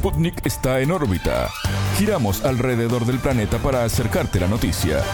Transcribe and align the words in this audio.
Sputnik 0.00 0.46
está 0.46 0.80
en 0.80 0.92
órbita. 0.92 1.50
Giramos 1.98 2.42
alrededor 2.46 3.04
del 3.04 3.18
planeta 3.18 3.58
para 3.58 3.84
acercarte 3.84 4.40
la 4.40 4.48
noticia. 4.48 5.04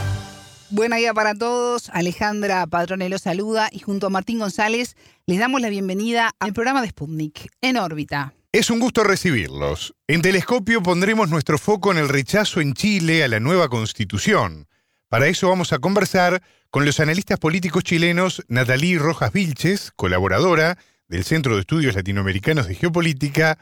Buena 0.71 0.95
día 0.95 1.13
para 1.13 1.35
todos. 1.35 1.91
Alejandra 1.93 2.65
Padrone 2.69 3.09
los 3.09 3.23
saluda 3.23 3.69
y 3.73 3.81
junto 3.81 4.07
a 4.07 4.11
Martín 4.11 4.39
González 4.39 4.95
les 5.27 5.41
damos 5.41 5.61
la 5.61 5.71
bienvenida 5.71 6.31
al 6.39 6.53
programa 6.53 6.83
de 6.83 6.91
Sputnik 6.91 7.49
en 7.63 7.79
órbita. 7.79 8.35
Es 8.53 8.71
un 8.71 8.79
gusto 8.79 9.03
recibirlos. 9.03 9.97
En 10.07 10.23
Telescopio 10.23 10.81
pondremos 10.85 11.31
nuestro 11.31 11.59
foco 11.59 11.91
en 11.91 11.99
el 11.99 12.09
rechazo 12.09 12.61
en 12.61 12.73
Chile 12.75 13.25
a 13.25 13.29
la 13.29 13.41
nueva 13.41 13.69
constitución. 13.69 14.69
Para 15.09 15.27
eso 15.27 15.49
vamos 15.49 15.73
a 15.73 15.81
conversar 15.81 16.45
con 16.71 16.85
los 16.85 17.01
analistas 17.01 17.41
políticos 17.41 17.83
chilenos 17.83 18.45
Natalí 18.47 18.99
Rojas 18.99 19.33
Vilches, 19.33 19.91
colaboradora 19.97 20.79
del 21.09 21.25
Centro 21.25 21.57
de 21.57 21.63
Estudios 21.63 21.97
Latinoamericanos 21.97 22.69
de 22.69 22.77
Geopolítica, 22.77 23.59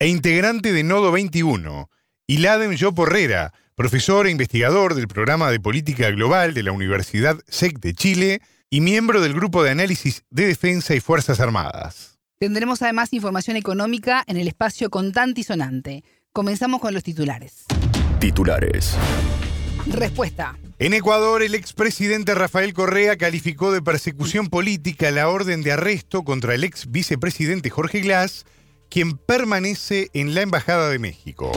e 0.00 0.08
integrante 0.08 0.72
de 0.72 0.82
Nodo 0.82 1.12
21, 1.12 1.90
y 2.26 2.38
Ladem 2.38 2.72
Yo 2.72 2.94
Porrera, 2.94 3.52
profesor 3.74 4.26
e 4.26 4.30
investigador 4.30 4.94
del 4.94 5.06
programa 5.06 5.50
de 5.50 5.60
política 5.60 6.10
global 6.10 6.54
de 6.54 6.62
la 6.62 6.72
Universidad 6.72 7.38
SEC 7.46 7.78
de 7.80 7.92
Chile 7.92 8.40
y 8.70 8.80
miembro 8.80 9.20
del 9.20 9.34
Grupo 9.34 9.62
de 9.62 9.72
Análisis 9.72 10.24
de 10.30 10.46
Defensa 10.46 10.94
y 10.94 11.00
Fuerzas 11.00 11.38
Armadas. 11.38 12.18
Tendremos 12.38 12.80
además 12.80 13.12
información 13.12 13.58
económica 13.58 14.24
en 14.26 14.38
el 14.38 14.48
espacio 14.48 14.88
contante 14.88 15.42
y 15.42 15.44
sonante. 15.44 16.02
Comenzamos 16.32 16.80
con 16.80 16.94
los 16.94 17.02
titulares. 17.02 17.66
Titulares. 18.20 18.96
Respuesta. 19.86 20.56
En 20.78 20.94
Ecuador, 20.94 21.42
el 21.42 21.54
expresidente 21.54 22.34
Rafael 22.34 22.72
Correa 22.72 23.18
calificó 23.18 23.70
de 23.70 23.82
persecución 23.82 24.48
política 24.48 25.10
la 25.10 25.28
orden 25.28 25.62
de 25.62 25.72
arresto 25.72 26.22
contra 26.22 26.54
el 26.54 26.64
ex 26.64 26.90
vicepresidente 26.90 27.68
Jorge 27.68 28.00
Glass 28.00 28.46
quien 28.90 29.16
permanece 29.16 30.10
en 30.12 30.34
la 30.34 30.42
Embajada 30.42 30.90
de 30.90 30.98
México. 30.98 31.52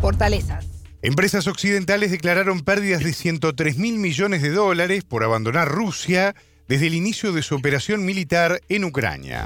Fortalezas. 0.00 0.66
Empresas 1.02 1.46
occidentales 1.46 2.10
declararon 2.10 2.60
pérdidas 2.60 3.02
de 3.02 3.12
103 3.12 3.78
mil 3.78 3.98
millones 3.98 4.42
de 4.42 4.50
dólares 4.50 5.04
por 5.04 5.24
abandonar 5.24 5.68
Rusia 5.68 6.34
desde 6.68 6.88
el 6.88 6.94
inicio 6.94 7.32
de 7.32 7.42
su 7.42 7.54
operación 7.54 8.04
militar 8.04 8.60
en 8.68 8.84
Ucrania. 8.84 9.44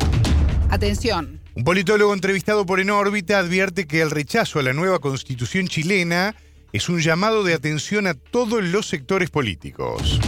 Atención. 0.70 1.41
Un 1.55 1.64
politólogo 1.64 2.14
entrevistado 2.14 2.64
por 2.67 2.81
En 2.81 2.91
órbita 2.91 3.39
advierte 3.39 3.86
que 3.86 4.01
el 4.01 4.11
rechazo 4.11 4.58
a 4.58 4.62
la 4.62 4.73
nueva 4.73 5.01
constitución 5.01 5.69
chilena 5.69 6.34
es 6.73 6.89
un 6.89 7.01
llamado 7.01 7.42
de 7.42 7.55
atención 7.55 8.06
a 8.06 8.14
todos 8.14 8.62
los 8.62 8.86
sectores 8.86 9.31
políticos. 9.31 10.20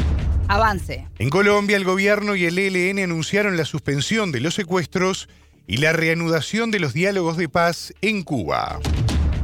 Avance. 0.48 1.06
En 1.19 1.30
Colombia, 1.30 1.77
el 1.77 1.84
gobierno 1.84 2.34
y 2.34 2.45
el 2.45 2.58
ELN 2.58 2.98
anunciaron 2.98 3.56
la 3.56 3.64
suspensión 3.64 4.33
de 4.33 4.41
los 4.41 4.55
secuestros 4.55 5.28
y 5.66 5.78
la 5.78 5.92
reanudación 5.92 6.70
de 6.70 6.80
los 6.80 6.92
diálogos 6.92 7.36
de 7.36 7.48
paz 7.48 7.92
en 8.00 8.22
Cuba. 8.22 8.80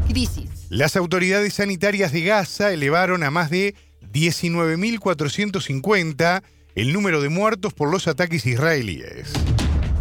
Crisis. 0.09 0.49
Las 0.69 0.97
autoridades 0.97 1.55
sanitarias 1.55 2.13
de 2.13 2.23
Gaza 2.23 2.73
elevaron 2.73 3.23
a 3.23 3.31
más 3.31 3.51
de 3.51 3.75
19.450 4.13 6.43
el 6.75 6.93
número 6.93 7.21
de 7.21 7.29
muertos 7.29 7.75
por 7.75 7.91
los 7.91 8.09
ataques 8.09 8.47
israelíes. 8.47 9.33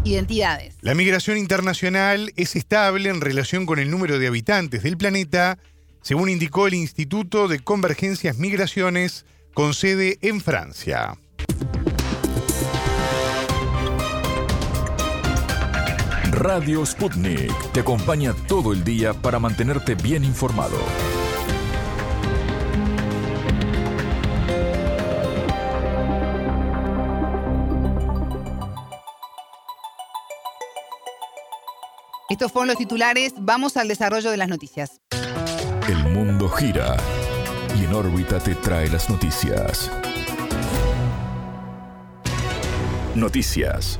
Identidades. 0.03 0.75
La 0.81 0.93
migración 0.93 1.37
internacional 1.37 2.31
es 2.35 2.55
estable 2.55 3.09
en 3.09 3.19
relación 3.19 3.65
con 3.65 3.79
el 3.79 3.91
número 3.91 4.19
de 4.19 4.27
habitantes 4.27 4.83
del 4.83 4.97
planeta, 4.97 5.57
según 6.01 6.29
indicó 6.29 6.67
el 6.67 6.75
Instituto 6.75 7.47
de 7.47 7.59
Convergencias 7.59 8.37
Migraciones 8.37 9.25
con 9.53 9.73
sede 9.73 10.17
en 10.21 10.39
Francia. 10.39 11.17
Radio 16.37 16.85
Sputnik 16.85 17.51
te 17.71 17.79
acompaña 17.79 18.31
todo 18.47 18.71
el 18.71 18.83
día 18.83 19.11
para 19.11 19.39
mantenerte 19.39 19.95
bien 19.95 20.23
informado. 20.23 20.77
Estos 32.29 32.51
fueron 32.51 32.67
los 32.67 32.77
titulares. 32.77 33.33
Vamos 33.39 33.75
al 33.75 33.87
desarrollo 33.87 34.29
de 34.29 34.37
las 34.37 34.47
noticias. 34.47 35.01
El 35.89 36.03
mundo 36.13 36.49
gira 36.49 36.97
y 37.75 37.85
en 37.85 37.93
órbita 37.95 38.39
te 38.39 38.53
trae 38.53 38.87
las 38.89 39.09
noticias. 39.09 39.89
Noticias. 43.15 43.99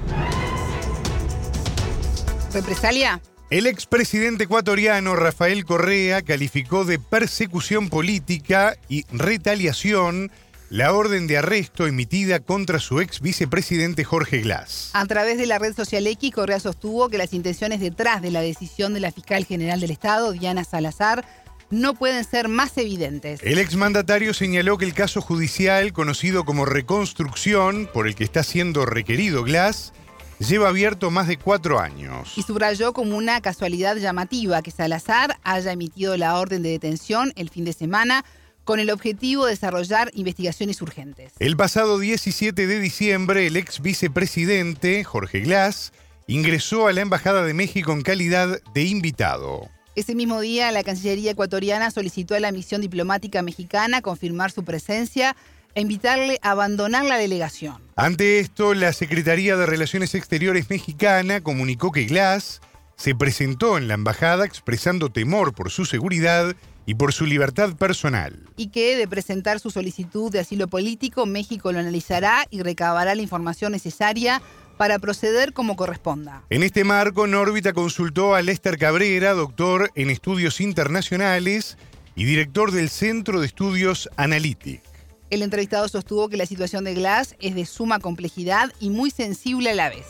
¿Represalia? 2.53 3.22
El 3.50 3.68
expresidente 3.68 4.46
ecuatoriano 4.46 5.16
Rafael 5.16 5.63
Correa 5.66 6.22
calificó 6.22 6.85
de 6.85 7.00
persecución 7.00 7.90
política 7.90 8.75
y 8.90 9.06
retaliación 9.12 10.31
la 10.69 10.94
orden 10.94 11.28
de 11.28 11.38
arresto 11.38 11.88
emitida 11.88 12.41
contra 12.41 12.80
su 12.80 13.00
ex 13.00 13.22
vicepresidente 13.22 14.03
Jorge 14.03 14.40
Glass. 14.40 14.90
A 14.94 15.06
través 15.06 15.38
de 15.38 15.46
la 15.46 15.59
red 15.59 15.74
social 15.74 16.06
X, 16.07 16.34
Correa 16.34 16.59
sostuvo 16.59 17.07
que 17.09 17.18
las 17.18 17.34
intenciones 17.34 17.80
detrás 17.80 18.22
de 18.22 18.31
la 18.31 18.41
decisión 18.41 18.94
de 18.94 19.00
la 19.00 19.12
fiscal 19.12 19.46
general 19.46 19.80
del 19.80 19.91
Estado, 19.91 20.34
Diana 20.34 20.66
Salazar, 20.66 21.25
no 21.69 21.94
pueden 21.96 22.24
ser 22.24 22.47
más 22.47 22.78
evidentes. 22.78 23.41
El 23.44 23.59
exmandatario 23.59 24.34
señaló 24.34 24.78
que 24.78 24.86
el 24.86 24.94
caso 24.94 25.22
judicial, 25.22 25.94
conocido 25.94 26.44
como 26.44 26.66
reconstrucción, 26.66 27.90
por 27.94 28.07
el 28.07 28.16
que 28.16 28.24
está 28.24 28.44
siendo 28.44 28.86
requerido 28.86 29.44
Glass, 29.44 29.94
lleva 30.40 30.70
abierto 30.70 31.12
más 31.12 31.28
de 31.28 31.38
cuatro 31.38 31.80
años. 31.80 32.34
Y 32.38 32.44
subrayó 32.44 32.94
como 32.94 33.18
una 33.18 33.42
casualidad 33.42 33.98
llamativa 33.98 34.62
que 34.62 34.72
Salazar 34.72 35.38
haya 35.44 35.72
emitido 35.72 36.18
la 36.18 36.38
orden 36.38 36.64
de 36.64 36.70
detención 36.70 37.34
el 37.36 37.50
fin 37.50 37.66
de 37.66 37.74
semana 37.74 38.24
con 38.64 38.80
el 38.80 38.90
objetivo 38.90 39.46
de 39.46 39.52
desarrollar 39.52 40.12
investigaciones 40.14 40.81
urgentes. 40.81 41.31
El 41.40 41.56
pasado 41.56 42.00
17 42.00 42.68
de 42.68 42.80
diciembre, 42.80 43.48
el 43.48 43.56
ex 43.56 43.81
vicepresidente, 43.81 45.03
Jorge 45.06 45.40
Glass, 45.40 45.94
ingresó 46.28 46.88
a 46.88 46.94
la 46.94 47.02
Embajada 47.02 47.44
de 47.44 47.54
México 47.54 47.94
en 47.94 48.02
calidad 48.02 48.62
de 48.74 48.84
invitado. 48.84 49.69
Ese 49.96 50.14
mismo 50.14 50.42
día, 50.42 50.72
la 50.72 50.84
Cancillería 50.84 51.31
ecuatoriana 51.31 51.90
solicitó 51.90 52.36
a 52.36 52.40
la 52.40 52.52
misión 52.52 52.81
diplomática 52.81 53.42
mexicana 53.42 54.02
confirmar 54.02 54.52
su 54.52 54.64
presencia 54.64 55.36
invitarle 55.79 56.39
a 56.41 56.51
abandonar 56.51 57.05
la 57.05 57.17
delegación. 57.17 57.77
Ante 57.95 58.39
esto, 58.39 58.73
la 58.73 58.93
Secretaría 58.93 59.55
de 59.57 59.65
Relaciones 59.65 60.15
Exteriores 60.15 60.69
mexicana 60.69 61.41
comunicó 61.41 61.91
que 61.91 62.05
Glass 62.05 62.61
se 62.95 63.15
presentó 63.15 63.77
en 63.77 63.88
la 63.88 63.93
embajada 63.93 64.45
expresando 64.45 65.09
temor 65.09 65.53
por 65.53 65.69
su 65.71 65.85
seguridad 65.85 66.55
y 66.88 66.95
por 66.95 67.13
su 67.13 67.25
libertad 67.25 67.75
personal. 67.75 68.39
Y 68.55 68.69
que 68.69 68.95
de 68.95 69.07
presentar 69.07 69.59
su 69.59 69.69
solicitud 69.69 70.31
de 70.31 70.39
asilo 70.39 70.67
político, 70.67 71.25
México 71.25 71.71
lo 71.71 71.79
analizará 71.79 72.45
y 72.49 72.61
recabará 72.61 73.13
la 73.13 73.21
información 73.21 73.73
necesaria 73.73 74.41
para 74.77 74.97
proceder 74.99 75.53
como 75.53 75.75
corresponda. 75.75 76.44
En 76.49 76.63
este 76.63 76.83
marco, 76.83 77.27
Nórbita 77.27 77.73
consultó 77.73 78.35
a 78.35 78.41
Lester 78.41 78.77
Cabrera, 78.77 79.33
doctor 79.33 79.91
en 79.95 80.09
estudios 80.09 80.61
internacionales 80.61 81.77
y 82.15 82.25
director 82.25 82.71
del 82.71 82.89
Centro 82.89 83.41
de 83.41 83.47
Estudios 83.47 84.09
Analytic. 84.15 84.81
El 85.29 85.41
entrevistado 85.41 85.89
sostuvo 85.89 86.29
que 86.29 86.38
la 86.38 86.45
situación 86.45 86.85
de 86.85 86.93
Glass 86.93 87.35
es 87.41 87.53
de 87.53 87.65
suma 87.65 87.99
complejidad 87.99 88.71
y 88.79 88.89
muy 88.89 89.09
sensible 89.09 89.71
a 89.71 89.75
la 89.75 89.89
vez. 89.89 90.05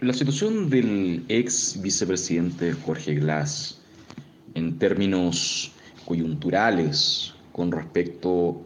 La 0.00 0.12
situación 0.12 0.68
del 0.68 1.24
ex 1.28 1.80
vicepresidente 1.80 2.72
Jorge 2.72 3.14
Glass, 3.14 3.78
en 4.54 4.76
términos 4.78 5.70
coyunturales 6.04 7.32
con 7.52 7.70
respecto 7.70 8.60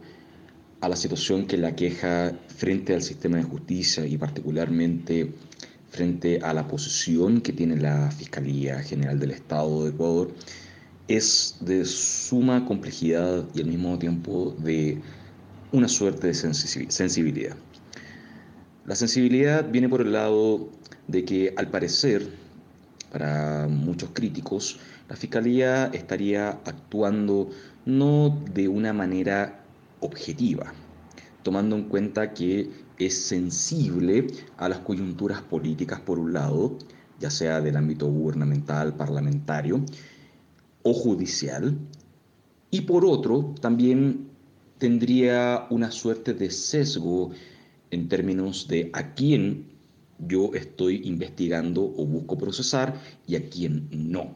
a 0.81 0.89
la 0.89 0.95
situación 0.95 1.45
que 1.45 1.57
la 1.57 1.75
queja 1.75 2.33
frente 2.57 2.95
al 2.95 3.03
sistema 3.03 3.37
de 3.37 3.43
justicia 3.43 4.07
y 4.07 4.17
particularmente 4.17 5.31
frente 5.91 6.39
a 6.41 6.51
la 6.53 6.67
posición 6.67 7.41
que 7.41 7.53
tiene 7.53 7.77
la 7.77 8.09
Fiscalía 8.09 8.81
General 8.81 9.19
del 9.19 9.31
Estado 9.31 9.83
de 9.83 9.91
Ecuador, 9.91 10.31
es 11.15 11.57
de 11.61 11.85
suma 11.85 12.65
complejidad 12.65 13.45
y 13.53 13.61
al 13.61 13.67
mismo 13.67 13.97
tiempo 13.97 14.55
de 14.59 15.01
una 15.71 15.87
suerte 15.87 16.27
de 16.27 16.33
sensibilidad. 16.33 17.55
La 18.85 18.95
sensibilidad 18.95 19.69
viene 19.69 19.87
por 19.89 20.01
el 20.01 20.11
lado 20.11 20.69
de 21.07 21.23
que 21.23 21.53
al 21.57 21.69
parecer, 21.69 22.27
para 23.11 23.67
muchos 23.67 24.09
críticos, 24.13 24.79
la 25.09 25.15
Fiscalía 25.15 25.87
estaría 25.93 26.49
actuando 26.65 27.49
no 27.85 28.41
de 28.53 28.67
una 28.67 28.93
manera 28.93 29.63
objetiva, 29.99 30.73
tomando 31.43 31.75
en 31.75 31.83
cuenta 31.83 32.33
que 32.33 32.69
es 32.97 33.21
sensible 33.25 34.27
a 34.57 34.69
las 34.69 34.79
coyunturas 34.79 35.41
políticas 35.41 35.99
por 35.99 36.19
un 36.19 36.33
lado, 36.33 36.77
ya 37.19 37.29
sea 37.29 37.61
del 37.61 37.77
ámbito 37.77 38.07
gubernamental, 38.07 38.95
parlamentario, 38.95 39.83
o 40.83 40.93
judicial, 40.93 41.77
y 42.69 42.81
por 42.81 43.05
otro, 43.05 43.53
también 43.59 44.29
tendría 44.77 45.67
una 45.69 45.91
suerte 45.91 46.33
de 46.33 46.49
sesgo 46.49 47.31
en 47.91 48.07
términos 48.07 48.67
de 48.67 48.89
a 48.93 49.13
quién 49.13 49.65
yo 50.27 50.51
estoy 50.53 51.01
investigando 51.03 51.83
o 51.83 52.05
busco 52.05 52.37
procesar 52.37 52.99
y 53.27 53.35
a 53.35 53.49
quién 53.49 53.89
no. 53.91 54.35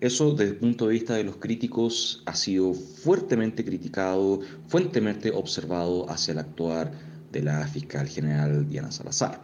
Eso 0.00 0.32
desde 0.32 0.52
el 0.52 0.58
punto 0.58 0.86
de 0.86 0.92
vista 0.92 1.14
de 1.14 1.24
los 1.24 1.36
críticos 1.36 2.22
ha 2.26 2.36
sido 2.36 2.72
fuertemente 2.74 3.64
criticado, 3.64 4.40
fuertemente 4.68 5.32
observado 5.32 6.08
hacia 6.08 6.32
el 6.32 6.38
actuar 6.38 6.92
de 7.32 7.42
la 7.42 7.66
fiscal 7.66 8.06
general 8.06 8.68
Diana 8.68 8.92
Salazar. 8.92 9.42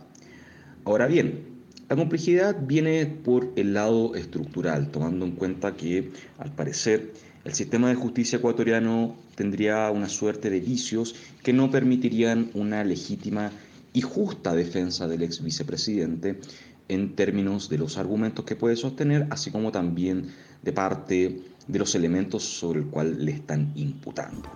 Ahora 0.84 1.06
bien, 1.06 1.53
la 1.88 1.96
complejidad 1.96 2.56
viene 2.62 3.06
por 3.06 3.52
el 3.56 3.74
lado 3.74 4.14
estructural, 4.14 4.90
tomando 4.90 5.26
en 5.26 5.32
cuenta 5.32 5.76
que, 5.76 6.10
al 6.38 6.52
parecer, 6.52 7.12
el 7.44 7.52
sistema 7.54 7.90
de 7.90 7.94
justicia 7.94 8.38
ecuatoriano 8.38 9.16
tendría 9.34 9.90
una 9.90 10.08
suerte 10.08 10.48
de 10.48 10.60
vicios 10.60 11.14
que 11.42 11.52
no 11.52 11.70
permitirían 11.70 12.50
una 12.54 12.84
legítima 12.84 13.52
y 13.92 14.00
justa 14.00 14.54
defensa 14.54 15.06
del 15.08 15.22
ex 15.22 15.42
vicepresidente 15.42 16.40
en 16.88 17.14
términos 17.14 17.68
de 17.68 17.78
los 17.78 17.98
argumentos 17.98 18.44
que 18.44 18.56
puede 18.56 18.76
sostener, 18.76 19.26
así 19.30 19.50
como 19.50 19.70
también 19.70 20.32
de 20.62 20.72
parte 20.72 21.40
de 21.66 21.78
los 21.78 21.94
elementos 21.94 22.44
sobre 22.44 22.80
el 22.80 22.86
cual 22.86 23.24
le 23.24 23.32
están 23.32 23.72
imputando. 23.74 24.50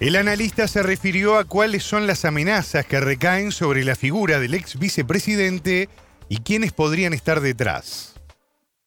El 0.00 0.16
analista 0.16 0.66
se 0.66 0.82
refirió 0.82 1.36
a 1.36 1.44
cuáles 1.44 1.82
son 1.82 2.06
las 2.06 2.24
amenazas 2.24 2.86
que 2.86 3.00
recaen 3.00 3.52
sobre 3.52 3.84
la 3.84 3.94
figura 3.94 4.38
del 4.38 4.54
ex 4.54 4.78
vicepresidente 4.78 5.90
y 6.30 6.38
quiénes 6.38 6.72
podrían 6.72 7.12
estar 7.12 7.40
detrás. 7.40 8.14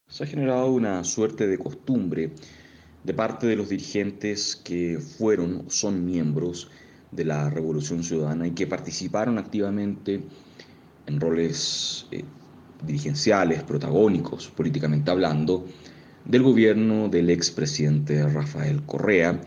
Se 0.08 0.24
ha 0.24 0.28
generado 0.28 0.72
una 0.72 1.04
suerte 1.04 1.46
de 1.46 1.58
costumbre 1.58 2.32
de 3.04 3.14
parte 3.14 3.46
de 3.46 3.58
los 3.58 3.68
dirigentes 3.68 4.56
que 4.56 4.98
fueron 4.98 5.66
o 5.68 5.70
son 5.70 6.06
miembros 6.06 6.72
de 7.12 7.26
la 7.26 7.50
Revolución 7.50 8.02
Ciudadana 8.02 8.48
y 8.48 8.52
que 8.52 8.66
participaron 8.66 9.38
activamente 9.38 10.22
en 11.06 11.20
roles 11.20 12.08
eh, 12.12 12.24
dirigenciales, 12.88 13.62
protagónicos, 13.64 14.48
políticamente 14.48 15.12
hablando, 15.12 15.68
del 16.24 16.44
gobierno 16.44 17.10
del 17.10 17.30
expresidente 17.30 18.26
Rafael 18.26 18.82
Correa 18.86 19.42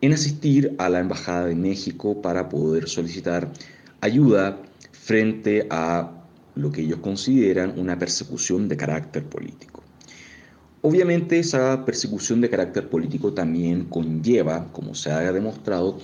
en 0.00 0.12
asistir 0.12 0.74
a 0.78 0.88
la 0.88 0.98
Embajada 0.98 1.46
de 1.46 1.54
México 1.54 2.20
para 2.20 2.48
poder 2.48 2.88
solicitar 2.88 3.52
ayuda 4.00 4.60
frente 4.90 5.68
a 5.70 6.15
lo 6.56 6.72
que 6.72 6.80
ellos 6.82 6.98
consideran 6.98 7.78
una 7.78 7.98
persecución 7.98 8.68
de 8.68 8.76
carácter 8.76 9.24
político. 9.24 9.82
Obviamente 10.82 11.38
esa 11.38 11.84
persecución 11.84 12.40
de 12.40 12.50
carácter 12.50 12.88
político 12.88 13.32
también 13.32 13.84
conlleva, 13.84 14.70
como 14.72 14.94
se 14.94 15.10
ha 15.10 15.32
demostrado, 15.32 15.98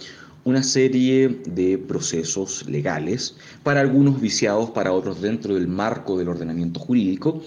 una 0.45 0.63
serie 0.63 1.41
de 1.47 1.79
procesos 1.79 2.67
legales, 2.69 3.37
para 3.63 3.81
algunos 3.81 4.21
viciados, 4.21 4.71
para 4.71 4.93
otros 4.93 5.21
dentro 5.21 5.55
del 5.55 5.69
marco 5.69 6.19
del 6.19 6.29
ordenamiento 6.29 6.81
jurídico, 6.81 7.43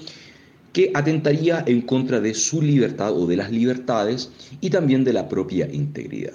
que 0.72 0.92
atentaría 0.94 1.64
en 1.68 1.82
contra 1.82 2.20
de 2.22 2.34
su 2.34 2.62
libertad 2.62 3.14
o 3.14 3.28
de 3.28 3.36
las 3.36 3.52
libertades 3.52 4.32
y 4.62 4.70
también 4.70 5.04
de 5.04 5.14
la 5.14 5.28
propia 5.28 5.68
integridad. 5.72 6.34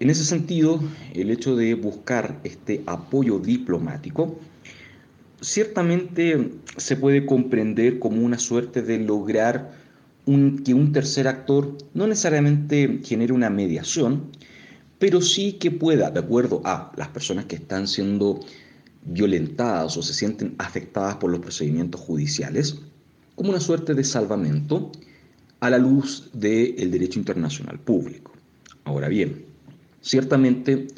En 0.00 0.10
ese 0.10 0.24
sentido, 0.24 0.80
el 1.12 1.30
hecho 1.30 1.56
de 1.56 1.74
buscar 1.74 2.38
este 2.44 2.82
apoyo 2.86 3.38
diplomático 3.38 4.38
ciertamente 5.40 6.50
se 6.76 6.96
puede 6.96 7.26
comprender 7.26 7.98
como 7.98 8.22
una 8.22 8.38
suerte 8.38 8.82
de 8.82 8.98
lograr 8.98 9.72
que 10.64 10.74
un 10.74 10.92
tercer 10.92 11.26
actor 11.26 11.78
no 11.94 12.06
necesariamente 12.06 13.00
genere 13.02 13.32
una 13.32 13.48
mediación, 13.48 14.30
pero 14.98 15.22
sí 15.22 15.54
que 15.54 15.70
pueda, 15.70 16.10
de 16.10 16.20
acuerdo 16.20 16.60
a 16.64 16.92
las 16.96 17.08
personas 17.08 17.46
que 17.46 17.56
están 17.56 17.86
siendo 17.86 18.40
violentadas 19.04 19.96
o 19.96 20.02
se 20.02 20.12
sienten 20.12 20.54
afectadas 20.58 21.16
por 21.16 21.30
los 21.30 21.40
procedimientos 21.40 22.00
judiciales, 22.00 22.80
como 23.36 23.50
una 23.50 23.60
suerte 23.60 23.94
de 23.94 24.04
salvamento 24.04 24.92
a 25.60 25.70
la 25.70 25.78
luz 25.78 26.30
del 26.34 26.90
derecho 26.90 27.18
internacional 27.18 27.78
público. 27.78 28.32
Ahora 28.84 29.08
bien, 29.08 29.44
ciertamente 30.02 30.88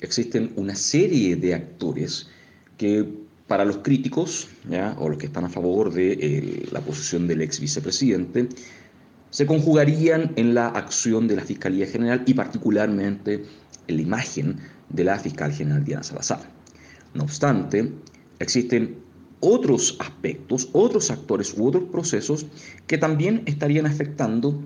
existen 0.00 0.52
una 0.56 0.74
serie 0.74 1.34
de 1.36 1.54
actores 1.54 2.28
que 2.76 3.25
para 3.46 3.64
los 3.64 3.78
críticos, 3.78 4.48
o 4.98 5.08
los 5.08 5.18
que 5.18 5.26
están 5.26 5.44
a 5.44 5.48
favor 5.48 5.92
de 5.92 6.12
eh, 6.12 6.68
la 6.72 6.80
posición 6.80 7.28
del 7.28 7.42
ex 7.42 7.60
vicepresidente, 7.60 8.48
se 9.30 9.46
conjugarían 9.46 10.32
en 10.36 10.54
la 10.54 10.68
acción 10.68 11.28
de 11.28 11.36
la 11.36 11.42
Fiscalía 11.42 11.86
General 11.86 12.22
y 12.26 12.34
particularmente 12.34 13.44
en 13.86 13.96
la 13.96 14.02
imagen 14.02 14.56
de 14.88 15.04
la 15.04 15.18
fiscal 15.18 15.52
general 15.52 15.84
Diana 15.84 16.02
Salazar. 16.02 16.40
No 17.14 17.24
obstante, 17.24 17.92
existen 18.38 18.96
otros 19.40 19.96
aspectos, 20.00 20.68
otros 20.72 21.10
actores 21.10 21.54
u 21.56 21.66
otros 21.66 21.84
procesos 21.84 22.46
que 22.86 22.98
también 22.98 23.42
estarían 23.46 23.86
afectando 23.86 24.60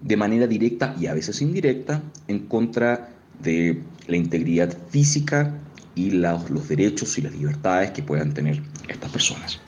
de 0.00 0.16
manera 0.16 0.46
directa 0.46 0.94
y 0.98 1.06
a 1.06 1.14
veces 1.14 1.40
indirecta 1.42 2.02
en 2.28 2.40
contra 2.40 3.10
de 3.42 3.82
la 4.06 4.16
integridad 4.16 4.76
física 4.90 5.58
y 5.94 6.10
los 6.10 6.68
derechos 6.68 7.18
y 7.18 7.22
las 7.22 7.32
libertades 7.32 7.90
que 7.90 8.02
puedan 8.02 8.32
tener 8.32 8.62
estas 8.88 9.10
personas. 9.10 9.60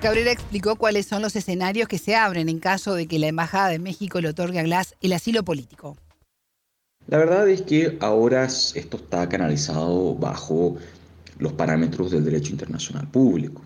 Cabrera 0.00 0.32
explicó 0.32 0.76
cuáles 0.76 1.06
son 1.06 1.22
los 1.22 1.36
escenarios 1.36 1.86
que 1.86 1.98
se 1.98 2.16
abren 2.16 2.48
en 2.48 2.58
caso 2.58 2.94
de 2.94 3.06
que 3.06 3.18
la 3.18 3.28
Embajada 3.28 3.68
de 3.68 3.78
México 3.78 4.20
le 4.20 4.30
otorgue 4.30 4.58
a 4.58 4.64
Glass 4.64 4.96
el 5.00 5.12
asilo 5.12 5.44
político. 5.44 5.96
La 7.06 7.18
verdad 7.18 7.48
es 7.48 7.62
que 7.62 7.98
ahora 8.00 8.44
esto 8.44 8.96
está 8.96 9.28
canalizado 9.28 10.14
bajo 10.14 10.76
los 11.38 11.52
parámetros 11.52 12.10
del 12.10 12.24
derecho 12.24 12.52
internacional 12.52 13.08
público. 13.08 13.62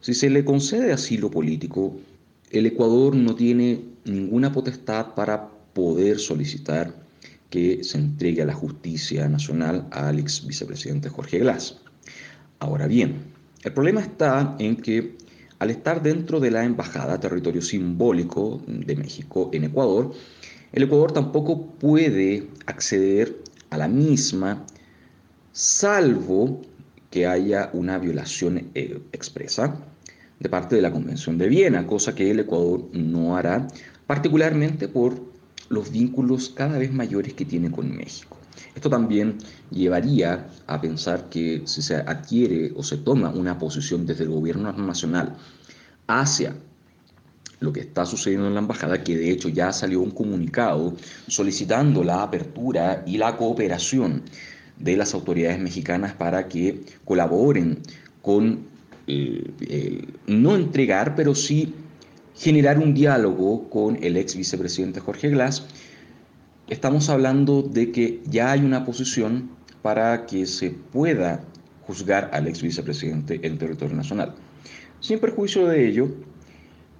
Si 0.00 0.14
se 0.14 0.30
le 0.30 0.44
concede 0.44 0.92
asilo 0.92 1.30
político, 1.30 1.96
el 2.50 2.66
Ecuador 2.66 3.14
no 3.14 3.34
tiene 3.34 3.82
ninguna 4.04 4.52
potestad 4.52 5.14
para 5.14 5.48
poder 5.72 6.18
solicitar 6.18 6.94
que 7.50 7.82
se 7.82 7.98
entregue 7.98 8.42
a 8.42 8.46
la 8.46 8.54
justicia 8.54 9.28
nacional 9.28 9.86
al 9.90 10.18
ex 10.18 10.46
vicepresidente 10.46 11.08
Jorge 11.08 11.38
Glass. 11.38 11.80
Ahora 12.58 12.86
bien, 12.86 13.16
el 13.62 13.72
problema 13.72 14.00
está 14.00 14.56
en 14.58 14.76
que 14.76 15.16
al 15.58 15.70
estar 15.70 16.02
dentro 16.02 16.38
de 16.40 16.50
la 16.50 16.64
embajada, 16.64 17.18
territorio 17.18 17.62
simbólico 17.62 18.62
de 18.66 18.94
México 18.94 19.50
en 19.52 19.64
Ecuador, 19.64 20.12
el 20.72 20.82
Ecuador 20.84 21.12
tampoco 21.12 21.66
puede 21.66 22.48
acceder 22.66 23.42
a 23.70 23.78
la 23.78 23.88
misma, 23.88 24.64
salvo 25.52 26.62
que 27.10 27.26
haya 27.26 27.70
una 27.72 27.98
violación 27.98 28.70
eh, 28.74 29.00
expresa 29.12 29.76
de 30.38 30.48
parte 30.48 30.76
de 30.76 30.82
la 30.82 30.92
Convención 30.92 31.38
de 31.38 31.48
Viena, 31.48 31.86
cosa 31.86 32.14
que 32.14 32.30
el 32.30 32.40
Ecuador 32.40 32.88
no 32.92 33.36
hará, 33.36 33.66
particularmente 34.06 34.88
por 34.88 35.27
los 35.68 35.90
vínculos 35.90 36.50
cada 36.50 36.78
vez 36.78 36.92
mayores 36.92 37.34
que 37.34 37.44
tiene 37.44 37.70
con 37.70 37.94
México. 37.96 38.36
Esto 38.74 38.90
también 38.90 39.38
llevaría 39.70 40.48
a 40.66 40.80
pensar 40.80 41.28
que 41.28 41.62
si 41.64 41.82
se 41.82 41.96
adquiere 41.96 42.72
o 42.76 42.82
se 42.82 42.98
toma 42.98 43.30
una 43.30 43.58
posición 43.58 44.06
desde 44.06 44.24
el 44.24 44.30
gobierno 44.30 44.72
nacional 44.72 45.36
hacia 46.06 46.56
lo 47.60 47.72
que 47.72 47.80
está 47.80 48.06
sucediendo 48.06 48.46
en 48.46 48.54
la 48.54 48.60
embajada, 48.60 49.02
que 49.02 49.16
de 49.16 49.30
hecho 49.30 49.48
ya 49.48 49.72
salió 49.72 50.00
un 50.00 50.12
comunicado 50.12 50.94
solicitando 51.26 52.04
la 52.04 52.22
apertura 52.22 53.02
y 53.06 53.18
la 53.18 53.36
cooperación 53.36 54.22
de 54.78 54.96
las 54.96 55.12
autoridades 55.12 55.58
mexicanas 55.58 56.12
para 56.12 56.46
que 56.48 56.84
colaboren 57.04 57.80
con 58.22 58.60
eh, 59.08 60.06
no 60.26 60.54
entregar, 60.54 61.16
pero 61.16 61.34
sí 61.34 61.74
generar 62.38 62.78
un 62.78 62.94
diálogo 62.94 63.68
con 63.68 63.98
el 64.02 64.16
ex 64.16 64.36
vicepresidente 64.36 65.00
Jorge 65.00 65.28
Glass 65.28 65.66
estamos 66.68 67.08
hablando 67.08 67.62
de 67.62 67.90
que 67.90 68.20
ya 68.26 68.52
hay 68.52 68.60
una 68.60 68.84
posición 68.84 69.50
para 69.82 70.26
que 70.26 70.46
se 70.46 70.70
pueda 70.70 71.42
juzgar 71.82 72.30
al 72.32 72.46
ex 72.46 72.62
vicepresidente 72.62 73.40
en 73.42 73.58
territorio 73.58 73.96
nacional. 73.96 74.34
Sin 75.00 75.18
perjuicio 75.18 75.66
de 75.66 75.88
ello, 75.88 76.08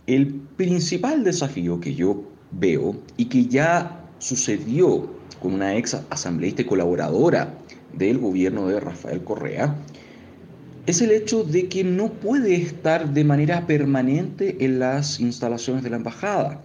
el 0.07 0.26
principal 0.57 1.23
desafío 1.23 1.80
que 1.80 1.95
yo 1.95 2.25
veo 2.50 2.97
y 3.16 3.26
que 3.26 3.47
ya 3.47 4.04
sucedió 4.18 5.11
con 5.40 5.54
una 5.54 5.76
ex 5.76 5.95
asambleísta 6.11 6.62
y 6.62 6.64
colaboradora 6.64 7.54
del 7.92 8.18
gobierno 8.18 8.66
de 8.68 8.80
Rafael 8.80 9.23
Correa, 9.23 9.76
es 10.88 11.02
el 11.02 11.11
hecho 11.11 11.45
de 11.45 11.68
que 11.68 11.85
no 11.85 12.12
puede 12.14 12.57
estar 12.57 13.12
de 13.12 13.23
manera 13.23 13.66
permanente 13.66 14.57
en 14.64 14.78
las 14.78 15.21
instalaciones 15.21 15.83
de 15.85 15.90
la 15.90 15.97
embajada 15.97 16.62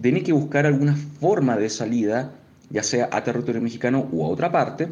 tiene 0.00 0.22
que 0.22 0.32
buscar 0.32 0.66
alguna 0.66 0.94
forma 0.94 1.56
de 1.56 1.68
salida, 1.68 2.32
ya 2.70 2.82
sea 2.82 3.08
a 3.12 3.24
territorio 3.24 3.60
mexicano 3.60 4.08
o 4.12 4.24
a 4.24 4.28
otra 4.28 4.52
parte, 4.52 4.88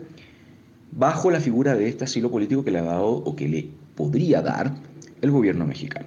bajo 0.93 1.31
la 1.31 1.41
figura 1.41 1.75
de 1.75 1.89
este 1.89 2.05
asilo 2.05 2.31
político 2.31 2.65
que 2.65 2.71
le 2.71 2.79
ha 2.79 2.85
dado 2.85 3.09
o 3.09 3.37
que 3.37 3.49
le 3.49 3.69
podría 3.95 4.43
dar 4.43 4.75
el 5.21 5.31
gobierno 5.31 5.67
mexicano. 5.67 6.07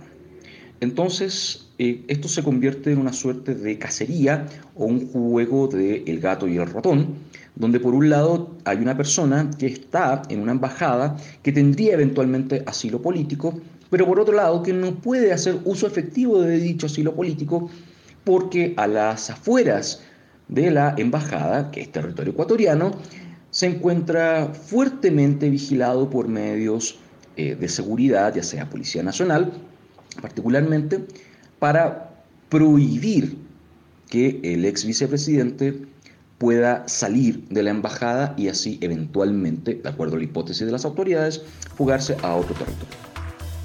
Entonces, 0.80 1.70
eh, 1.80 2.04
esto 2.08 2.28
se 2.28 2.44
convierte 2.44 2.92
en 2.92 3.00
una 3.00 3.14
suerte 3.14 3.56
de 3.56 3.78
cacería 3.78 4.46
o 4.76 4.86
un 4.86 5.08
juego 5.08 5.68
de 5.68 6.04
el 6.06 6.20
gato 6.20 6.48
y 6.48 6.58
el 6.58 6.68
ratón, 6.68 7.16
donde 7.58 7.80
por 7.80 7.94
un 7.94 8.10
lado 8.10 8.56
hay 8.66 8.78
una 8.78 8.96
persona 8.96 9.50
que 9.58 9.68
está 9.68 10.22
en 10.30 10.42
una 10.42 10.52
embajada 10.52 11.18
que 11.42 11.52
tendría 11.52 11.94
eventualmente 11.94 12.64
asilo 12.66 13.02
político 13.02 13.60
pero 13.90 14.06
por 14.06 14.20
otro 14.20 14.36
lado 14.36 14.64
que 14.64 14.74
no 14.74 14.96
puede 14.96 15.34
hacer 15.34 15.60
uso 15.66 15.88
efectivo 15.88 16.42
de 16.42 16.60
dicho 16.60 16.86
asilo 16.86 17.16
político 17.16 17.70
porque 18.24 18.74
a 18.78 18.88
las 18.88 19.30
afueras 19.30 20.02
de 20.50 20.72
la 20.72 20.96
embajada, 20.98 21.72
que 21.72 21.82
es 21.82 21.92
territorio 21.92 22.34
ecuatoriano, 22.34 22.92
se 23.52 23.68
encuentra 23.68 24.54
fuertemente 24.54 25.50
vigilado 25.50 26.10
por 26.10 26.28
medios 26.28 27.00
eh, 27.38 27.56
de 27.56 27.70
seguridad, 27.70 28.36
ya 28.36 28.44
sea 28.44 28.70
Policía 28.70 29.04
Nacional, 29.04 29.54
particularmente, 30.22 31.06
para 31.60 32.22
prohibir 32.50 33.38
que 34.10 34.40
el 34.44 34.66
ex 34.66 34.86
vicepresidente 34.86 35.86
pueda 36.38 36.88
salir 36.88 37.44
de 37.50 37.64
la 37.64 37.72
embajada 37.72 38.34
y 38.38 38.48
así 38.50 38.78
eventualmente, 38.82 39.76
de 39.76 39.90
acuerdo 39.90 40.16
a 40.16 40.20
la 40.20 40.26
hipótesis 40.26 40.66
de 40.66 40.72
las 40.72 40.86
autoridades, 40.86 41.42
fugarse 41.76 42.16
a 42.22 42.36
otro 42.36 42.54
territorio. 42.56 43.08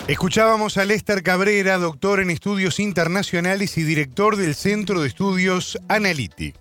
Escuchábamos 0.09 0.79
a 0.79 0.85
Lester 0.85 1.23
Cabrera, 1.23 1.79
doctor 1.79 2.21
en 2.21 2.31
estudios 2.31 2.81
internacionales 2.81 3.79
y 3.79 3.85
director 3.85 4.37
del 4.37 4.57
Centro 4.57 5.01
de 5.01 5.09
Estudios 5.09 5.79
Analytic. 5.89 6.57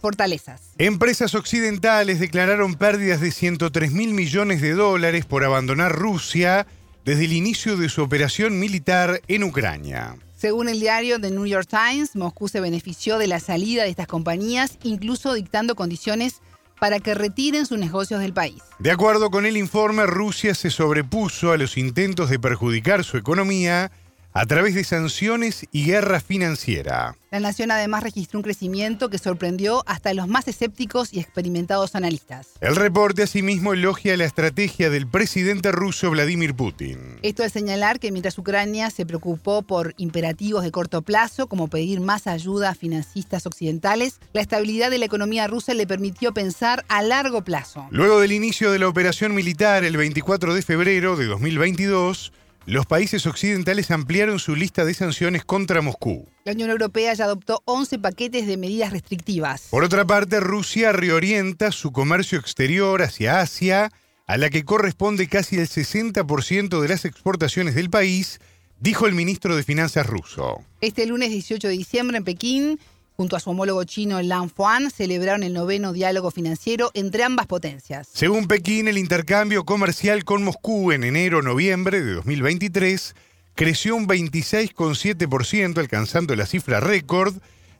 Fortalezas. 0.00 0.60
Empresas 0.78 1.34
occidentales 1.34 2.20
declararon 2.20 2.74
pérdidas 2.74 3.20
de 3.20 3.30
103 3.30 3.92
mil 3.92 4.14
millones 4.14 4.60
de 4.60 4.72
dólares 4.72 5.26
por 5.26 5.44
abandonar 5.44 5.92
Rusia 5.92 6.66
desde 7.04 7.24
el 7.24 7.32
inicio 7.32 7.76
de 7.76 7.88
su 7.88 8.02
operación 8.02 8.58
militar 8.58 9.20
en 9.28 9.44
Ucrania. 9.44 10.16
Según 10.40 10.70
el 10.70 10.80
diario 10.80 11.20
The 11.20 11.30
New 11.30 11.44
York 11.44 11.68
Times, 11.68 12.16
Moscú 12.16 12.48
se 12.48 12.60
benefició 12.60 13.18
de 13.18 13.26
la 13.26 13.40
salida 13.40 13.82
de 13.82 13.90
estas 13.90 14.06
compañías, 14.06 14.78
incluso 14.82 15.34
dictando 15.34 15.74
condiciones 15.74 16.40
para 16.78 16.98
que 16.98 17.12
retiren 17.12 17.66
sus 17.66 17.76
negocios 17.76 18.20
del 18.20 18.32
país. 18.32 18.62
De 18.78 18.90
acuerdo 18.90 19.30
con 19.30 19.44
el 19.44 19.58
informe, 19.58 20.06
Rusia 20.06 20.54
se 20.54 20.70
sobrepuso 20.70 21.52
a 21.52 21.58
los 21.58 21.76
intentos 21.76 22.30
de 22.30 22.38
perjudicar 22.38 23.04
su 23.04 23.18
economía 23.18 23.92
a 24.32 24.46
través 24.46 24.74
de 24.74 24.84
sanciones 24.84 25.66
y 25.72 25.86
guerra 25.86 26.20
financiera. 26.20 27.16
La 27.30 27.40
nación 27.40 27.70
además 27.70 28.02
registró 28.02 28.38
un 28.38 28.42
crecimiento 28.42 29.08
que 29.08 29.18
sorprendió 29.18 29.84
hasta 29.86 30.12
los 30.14 30.26
más 30.26 30.48
escépticos 30.48 31.12
y 31.12 31.20
experimentados 31.20 31.94
analistas. 31.94 32.48
El 32.60 32.74
reporte 32.74 33.22
asimismo 33.22 33.72
elogia 33.72 34.16
la 34.16 34.24
estrategia 34.24 34.90
del 34.90 35.06
presidente 35.06 35.70
ruso 35.70 36.10
Vladimir 36.10 36.54
Putin. 36.54 37.18
Esto 37.22 37.44
es 37.44 37.52
señalar 37.52 38.00
que 38.00 38.10
mientras 38.10 38.36
Ucrania 38.36 38.90
se 38.90 39.06
preocupó 39.06 39.62
por 39.62 39.94
imperativos 39.96 40.64
de 40.64 40.72
corto 40.72 41.02
plazo, 41.02 41.46
como 41.46 41.68
pedir 41.68 42.00
más 42.00 42.26
ayuda 42.26 42.70
a 42.70 42.74
financistas 42.74 43.46
occidentales, 43.46 44.20
la 44.32 44.40
estabilidad 44.40 44.90
de 44.90 44.98
la 44.98 45.06
economía 45.06 45.46
rusa 45.46 45.74
le 45.74 45.86
permitió 45.86 46.34
pensar 46.34 46.84
a 46.88 47.02
largo 47.02 47.44
plazo. 47.44 47.86
Luego 47.90 48.20
del 48.20 48.32
inicio 48.32 48.72
de 48.72 48.80
la 48.80 48.88
operación 48.88 49.34
militar 49.34 49.84
el 49.84 49.96
24 49.96 50.54
de 50.54 50.62
febrero 50.62 51.16
de 51.16 51.26
2022, 51.26 52.32
los 52.70 52.86
países 52.86 53.26
occidentales 53.26 53.90
ampliaron 53.90 54.38
su 54.38 54.54
lista 54.54 54.84
de 54.84 54.94
sanciones 54.94 55.44
contra 55.44 55.82
Moscú. 55.82 56.28
La 56.44 56.52
Unión 56.52 56.70
Europea 56.70 57.12
ya 57.14 57.24
adoptó 57.24 57.62
11 57.64 57.98
paquetes 57.98 58.46
de 58.46 58.56
medidas 58.56 58.92
restrictivas. 58.92 59.66
Por 59.70 59.82
otra 59.82 60.06
parte, 60.06 60.38
Rusia 60.38 60.92
reorienta 60.92 61.72
su 61.72 61.90
comercio 61.90 62.38
exterior 62.38 63.02
hacia 63.02 63.40
Asia, 63.40 63.90
a 64.24 64.36
la 64.36 64.50
que 64.50 64.64
corresponde 64.64 65.26
casi 65.26 65.56
el 65.56 65.66
60% 65.66 66.80
de 66.80 66.88
las 66.88 67.04
exportaciones 67.04 67.74
del 67.74 67.90
país, 67.90 68.38
dijo 68.78 69.08
el 69.08 69.14
ministro 69.14 69.56
de 69.56 69.64
Finanzas 69.64 70.06
ruso. 70.06 70.60
Este 70.80 71.06
lunes 71.06 71.30
18 71.30 71.66
de 71.66 71.74
diciembre 71.74 72.18
en 72.18 72.24
Pekín, 72.24 72.78
junto 73.20 73.36
a 73.36 73.40
su 73.40 73.50
homólogo 73.50 73.84
chino 73.84 74.22
Lan 74.22 74.48
Fuan, 74.48 74.90
celebraron 74.90 75.42
el 75.42 75.52
noveno 75.52 75.92
diálogo 75.92 76.30
financiero 76.30 76.90
entre 76.94 77.22
ambas 77.22 77.46
potencias. 77.46 78.08
Según 78.14 78.48
Pekín, 78.48 78.88
el 78.88 78.96
intercambio 78.96 79.66
comercial 79.66 80.24
con 80.24 80.42
Moscú 80.42 80.90
en 80.90 81.04
enero-noviembre 81.04 82.00
de 82.00 82.14
2023 82.14 83.14
creció 83.54 83.94
un 83.94 84.08
26,7%, 84.08 85.76
alcanzando 85.76 86.34
la 86.34 86.46
cifra 86.46 86.80
récord 86.80 87.34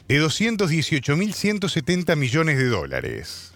de 0.09 0.23
218.170 0.23 2.17
millones 2.17 2.59
de 2.59 2.67
dólares. 2.67 3.55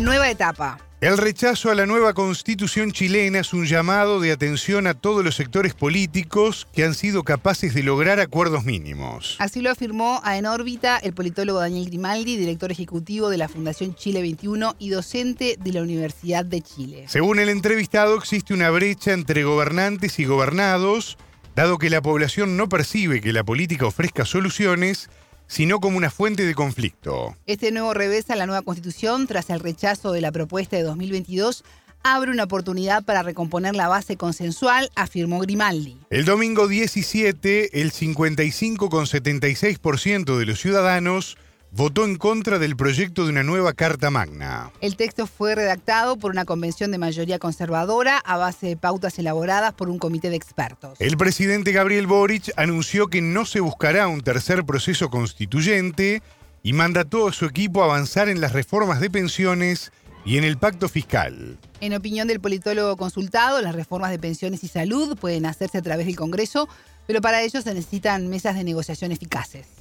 Nueva 0.00 0.30
etapa. 0.30 0.78
El 1.00 1.18
rechazo 1.18 1.72
a 1.72 1.74
la 1.74 1.84
nueva 1.84 2.14
constitución 2.14 2.92
chilena 2.92 3.40
es 3.40 3.52
un 3.52 3.66
llamado 3.66 4.20
de 4.20 4.30
atención 4.30 4.86
a 4.86 4.94
todos 4.94 5.24
los 5.24 5.34
sectores 5.34 5.74
políticos 5.74 6.68
que 6.72 6.84
han 6.84 6.94
sido 6.94 7.24
capaces 7.24 7.74
de 7.74 7.82
lograr 7.82 8.20
acuerdos 8.20 8.64
mínimos. 8.64 9.34
Así 9.40 9.60
lo 9.60 9.72
afirmó 9.72 10.20
a 10.22 10.38
En 10.38 10.46
órbita 10.46 10.98
el 10.98 11.14
politólogo 11.14 11.58
Daniel 11.58 11.86
Grimaldi, 11.86 12.36
director 12.36 12.70
ejecutivo 12.70 13.28
de 13.28 13.38
la 13.38 13.48
Fundación 13.48 13.96
Chile 13.96 14.22
21 14.22 14.76
y 14.78 14.90
docente 14.90 15.56
de 15.58 15.72
la 15.72 15.82
Universidad 15.82 16.44
de 16.44 16.62
Chile. 16.62 17.04
Según 17.08 17.40
el 17.40 17.48
entrevistado, 17.48 18.16
existe 18.16 18.54
una 18.54 18.70
brecha 18.70 19.12
entre 19.12 19.42
gobernantes 19.42 20.20
y 20.20 20.24
gobernados, 20.26 21.18
dado 21.56 21.76
que 21.78 21.90
la 21.90 22.02
población 22.02 22.56
no 22.56 22.68
percibe 22.68 23.20
que 23.20 23.32
la 23.32 23.42
política 23.42 23.86
ofrezca 23.86 24.24
soluciones 24.24 25.10
sino 25.48 25.80
como 25.80 25.96
una 25.96 26.10
fuente 26.10 26.46
de 26.46 26.54
conflicto. 26.54 27.34
Este 27.46 27.72
nuevo 27.72 27.94
revés 27.94 28.30
a 28.30 28.36
la 28.36 28.46
nueva 28.46 28.62
constitución, 28.62 29.26
tras 29.26 29.50
el 29.50 29.58
rechazo 29.58 30.12
de 30.12 30.20
la 30.20 30.30
propuesta 30.30 30.76
de 30.76 30.84
2022, 30.84 31.64
abre 32.04 32.30
una 32.30 32.44
oportunidad 32.44 33.04
para 33.04 33.24
recomponer 33.24 33.74
la 33.74 33.88
base 33.88 34.16
consensual, 34.16 34.92
afirmó 34.94 35.40
Grimaldi. 35.40 35.98
El 36.10 36.24
domingo 36.24 36.68
17, 36.68 37.80
el 37.80 37.90
55,76% 37.92 40.38
de 40.38 40.46
los 40.46 40.60
ciudadanos 40.60 41.36
votó 41.70 42.04
en 42.04 42.16
contra 42.16 42.58
del 42.58 42.76
proyecto 42.76 43.24
de 43.24 43.30
una 43.30 43.42
nueva 43.42 43.72
Carta 43.72 44.10
Magna. 44.10 44.70
El 44.80 44.96
texto 44.96 45.26
fue 45.26 45.54
redactado 45.54 46.16
por 46.16 46.30
una 46.30 46.44
convención 46.44 46.90
de 46.90 46.98
mayoría 46.98 47.38
conservadora 47.38 48.18
a 48.18 48.36
base 48.36 48.68
de 48.68 48.76
pautas 48.76 49.18
elaboradas 49.18 49.74
por 49.74 49.88
un 49.88 49.98
comité 49.98 50.30
de 50.30 50.36
expertos. 50.36 51.00
El 51.00 51.16
presidente 51.16 51.72
Gabriel 51.72 52.06
Boric 52.06 52.52
anunció 52.56 53.08
que 53.08 53.20
no 53.20 53.44
se 53.44 53.60
buscará 53.60 54.08
un 54.08 54.22
tercer 54.22 54.64
proceso 54.64 55.10
constituyente 55.10 56.22
y 56.62 56.72
mandató 56.72 57.28
a 57.28 57.32
su 57.32 57.44
equipo 57.44 57.82
a 57.82 57.86
avanzar 57.86 58.28
en 58.28 58.40
las 58.40 58.52
reformas 58.52 59.00
de 59.00 59.10
pensiones 59.10 59.92
y 60.24 60.36
en 60.36 60.44
el 60.44 60.58
pacto 60.58 60.88
fiscal. 60.88 61.58
En 61.80 61.94
opinión 61.94 62.28
del 62.28 62.40
politólogo 62.40 62.96
consultado, 62.96 63.62
las 63.62 63.74
reformas 63.74 64.10
de 64.10 64.18
pensiones 64.18 64.64
y 64.64 64.68
salud 64.68 65.16
pueden 65.16 65.46
hacerse 65.46 65.78
a 65.78 65.82
través 65.82 66.06
del 66.06 66.16
Congreso, 66.16 66.68
pero 67.06 67.20
para 67.20 67.42
ello 67.42 67.62
se 67.62 67.72
necesitan 67.72 68.28
mesas 68.28 68.56
de 68.56 68.64
negociación 68.64 69.12
eficaces. 69.12 69.77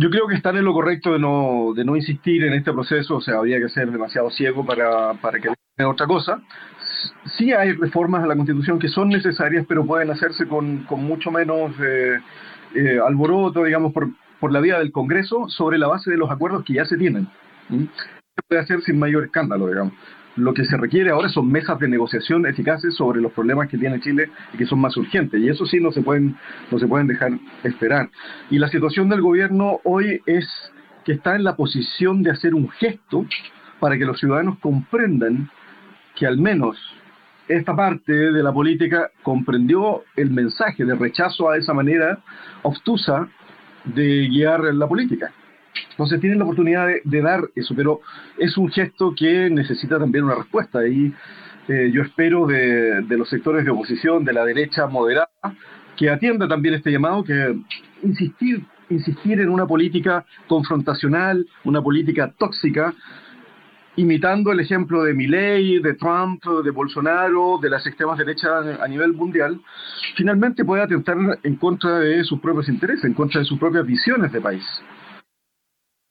Yo 0.00 0.08
creo 0.08 0.26
que 0.26 0.34
están 0.34 0.56
en 0.56 0.64
lo 0.64 0.72
correcto 0.72 1.12
de 1.12 1.18
no, 1.18 1.74
de 1.76 1.84
no 1.84 1.94
insistir 1.94 2.42
en 2.44 2.54
este 2.54 2.72
proceso, 2.72 3.16
o 3.16 3.20
sea, 3.20 3.36
habría 3.36 3.60
que 3.60 3.68
ser 3.68 3.90
demasiado 3.90 4.30
ciego 4.30 4.64
para, 4.64 5.12
para 5.20 5.38
que 5.38 5.50
otra 5.84 6.06
cosa. 6.06 6.40
Sí 7.36 7.52
hay 7.52 7.72
reformas 7.72 8.24
a 8.24 8.26
la 8.26 8.34
Constitución 8.34 8.78
que 8.78 8.88
son 8.88 9.10
necesarias, 9.10 9.66
pero 9.68 9.84
pueden 9.84 10.10
hacerse 10.10 10.48
con, 10.48 10.84
con 10.84 11.04
mucho 11.04 11.30
menos 11.30 11.72
eh, 11.84 12.18
eh, 12.76 12.98
alboroto, 13.06 13.62
digamos, 13.62 13.92
por, 13.92 14.08
por 14.38 14.52
la 14.52 14.60
vía 14.60 14.78
del 14.78 14.90
Congreso, 14.90 15.50
sobre 15.50 15.76
la 15.76 15.88
base 15.88 16.10
de 16.10 16.16
los 16.16 16.30
acuerdos 16.30 16.64
que 16.64 16.72
ya 16.74 16.86
se 16.86 16.96
tienen. 16.96 17.28
Se 17.68 18.42
puede 18.48 18.62
hacer 18.62 18.80
sin 18.80 18.98
mayor 18.98 19.24
escándalo, 19.24 19.68
digamos. 19.68 19.92
Lo 20.36 20.54
que 20.54 20.64
se 20.64 20.76
requiere 20.76 21.10
ahora 21.10 21.28
son 21.28 21.50
mesas 21.50 21.78
de 21.80 21.88
negociación 21.88 22.46
eficaces 22.46 22.94
sobre 22.94 23.20
los 23.20 23.32
problemas 23.32 23.68
que 23.68 23.78
tiene 23.78 24.00
Chile 24.00 24.30
y 24.54 24.58
que 24.58 24.66
son 24.66 24.80
más 24.80 24.96
urgentes. 24.96 25.40
Y 25.40 25.48
eso 25.48 25.66
sí 25.66 25.80
no 25.80 25.90
se 25.90 26.02
pueden, 26.02 26.36
no 26.70 26.78
se 26.78 26.86
pueden 26.86 27.08
dejar 27.08 27.32
esperar. 27.64 28.08
Y 28.50 28.58
la 28.58 28.68
situación 28.68 29.08
del 29.08 29.22
gobierno 29.22 29.80
hoy 29.84 30.20
es 30.26 30.46
que 31.04 31.12
está 31.12 31.34
en 31.34 31.44
la 31.44 31.56
posición 31.56 32.22
de 32.22 32.30
hacer 32.30 32.54
un 32.54 32.68
gesto 32.70 33.26
para 33.80 33.98
que 33.98 34.04
los 34.04 34.20
ciudadanos 34.20 34.58
comprendan 34.60 35.50
que 36.14 36.26
al 36.26 36.38
menos 36.38 36.76
esta 37.48 37.74
parte 37.74 38.12
de 38.12 38.42
la 38.42 38.52
política 38.52 39.10
comprendió 39.22 40.04
el 40.14 40.30
mensaje 40.30 40.84
de 40.84 40.94
rechazo 40.94 41.50
a 41.50 41.56
esa 41.56 41.74
manera 41.74 42.20
obtusa 42.62 43.28
de 43.84 44.28
guiar 44.28 44.62
la 44.74 44.86
política. 44.86 45.32
Entonces 46.00 46.20
tienen 46.22 46.38
la 46.38 46.44
oportunidad 46.44 46.88
de, 47.04 47.20
dar 47.20 47.42
eso, 47.54 47.74
pero 47.76 48.00
es 48.38 48.56
un 48.56 48.70
gesto 48.70 49.12
que 49.14 49.50
necesita 49.50 49.98
también 49.98 50.24
una 50.24 50.34
respuesta. 50.34 50.88
Y 50.88 51.12
eh, 51.68 51.90
yo 51.92 52.00
espero 52.00 52.46
de, 52.46 53.04
los 53.06 53.28
sectores 53.28 53.66
de 53.66 53.70
oposición, 53.70 54.24
de 54.24 54.32
la 54.32 54.46
derecha 54.46 54.86
moderada, 54.86 55.28
que 55.98 56.08
atienda 56.08 56.48
también 56.48 56.72
este 56.72 56.90
llamado, 56.90 57.22
que 57.22 57.54
insistir, 58.02 58.64
insistir 58.88 59.40
en 59.40 59.50
una 59.50 59.66
política 59.66 60.24
confrontacional, 60.48 61.46
una 61.64 61.82
política 61.82 62.32
tóxica, 62.38 62.94
imitando 63.96 64.52
el 64.52 64.60
ejemplo 64.60 65.02
de 65.02 65.12
Milley, 65.12 65.82
de 65.82 65.92
Trump, 65.96 66.42
de 66.64 66.70
Bolsonaro, 66.70 67.58
de 67.60 67.68
las 67.68 67.86
extremas 67.86 68.16
derechas 68.16 68.80
a 68.80 68.88
nivel 68.88 69.12
mundial, 69.12 69.60
finalmente 70.16 70.64
puede 70.64 70.82
atentar 70.82 71.18
en 71.42 71.56
contra 71.56 71.98
de 71.98 72.24
sus 72.24 72.40
propios 72.40 72.70
intereses, 72.70 73.04
en 73.04 73.12
contra 73.12 73.40
de 73.40 73.44
sus 73.44 73.58
propias 73.58 73.84
visiones 73.84 74.32
de 74.32 74.40
país. 74.40 74.64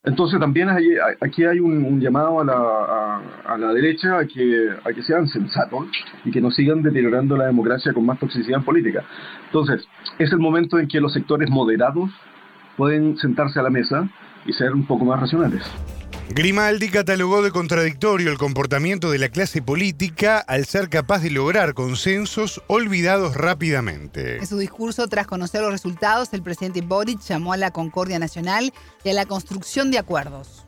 Entonces 0.03 0.39
también 0.39 0.69
aquí 0.69 1.43
hay 1.43 1.59
un, 1.59 1.99
llamado 1.99 2.39
a 2.39 2.45
la, 2.45 3.21
a, 3.45 3.57
la, 3.57 3.73
derecha 3.73 4.19
a 4.19 4.25
que, 4.25 4.69
a 4.85 4.93
que 4.93 5.03
sean 5.03 5.27
sensatos 5.27 5.87
y 6.23 6.31
que 6.31 6.39
no 6.39 6.51
sigan 6.51 6.81
deteriorando 6.81 7.35
la 7.35 7.47
democracia 7.47 7.93
con 7.93 8.05
más 8.05 8.17
toxicidad 8.17 8.63
política. 8.63 9.03
Entonces, 9.47 9.85
es 10.17 10.31
el 10.31 10.39
momento 10.39 10.79
en 10.79 10.87
que 10.87 11.01
los 11.01 11.11
sectores 11.11 11.49
moderados 11.49 12.09
pueden 12.77 13.17
sentarse 13.17 13.59
a 13.59 13.63
la 13.63 13.69
mesa 13.69 14.07
y 14.45 14.53
ser 14.53 14.73
un 14.73 14.85
poco 14.85 15.03
más 15.03 15.19
racionales. 15.19 15.69
Grimaldi 16.29 16.89
catalogó 16.89 17.41
de 17.41 17.49
contradictorio 17.49 18.31
el 18.31 18.37
comportamiento 18.37 19.09
de 19.09 19.17
la 19.17 19.29
clase 19.29 19.61
política 19.61 20.37
al 20.37 20.65
ser 20.65 20.87
capaz 20.87 21.19
de 21.23 21.31
lograr 21.31 21.73
consensos 21.73 22.61
olvidados 22.67 23.35
rápidamente. 23.35 24.37
En 24.37 24.45
su 24.45 24.57
discurso, 24.59 25.07
tras 25.07 25.25
conocer 25.25 25.61
los 25.61 25.71
resultados, 25.71 26.31
el 26.33 26.43
presidente 26.43 26.81
Boric 26.81 27.19
llamó 27.21 27.53
a 27.53 27.57
la 27.57 27.71
concordia 27.71 28.19
nacional 28.19 28.71
y 29.03 29.09
a 29.09 29.13
la 29.13 29.25
construcción 29.25 29.89
de 29.89 29.97
acuerdos. 29.97 30.67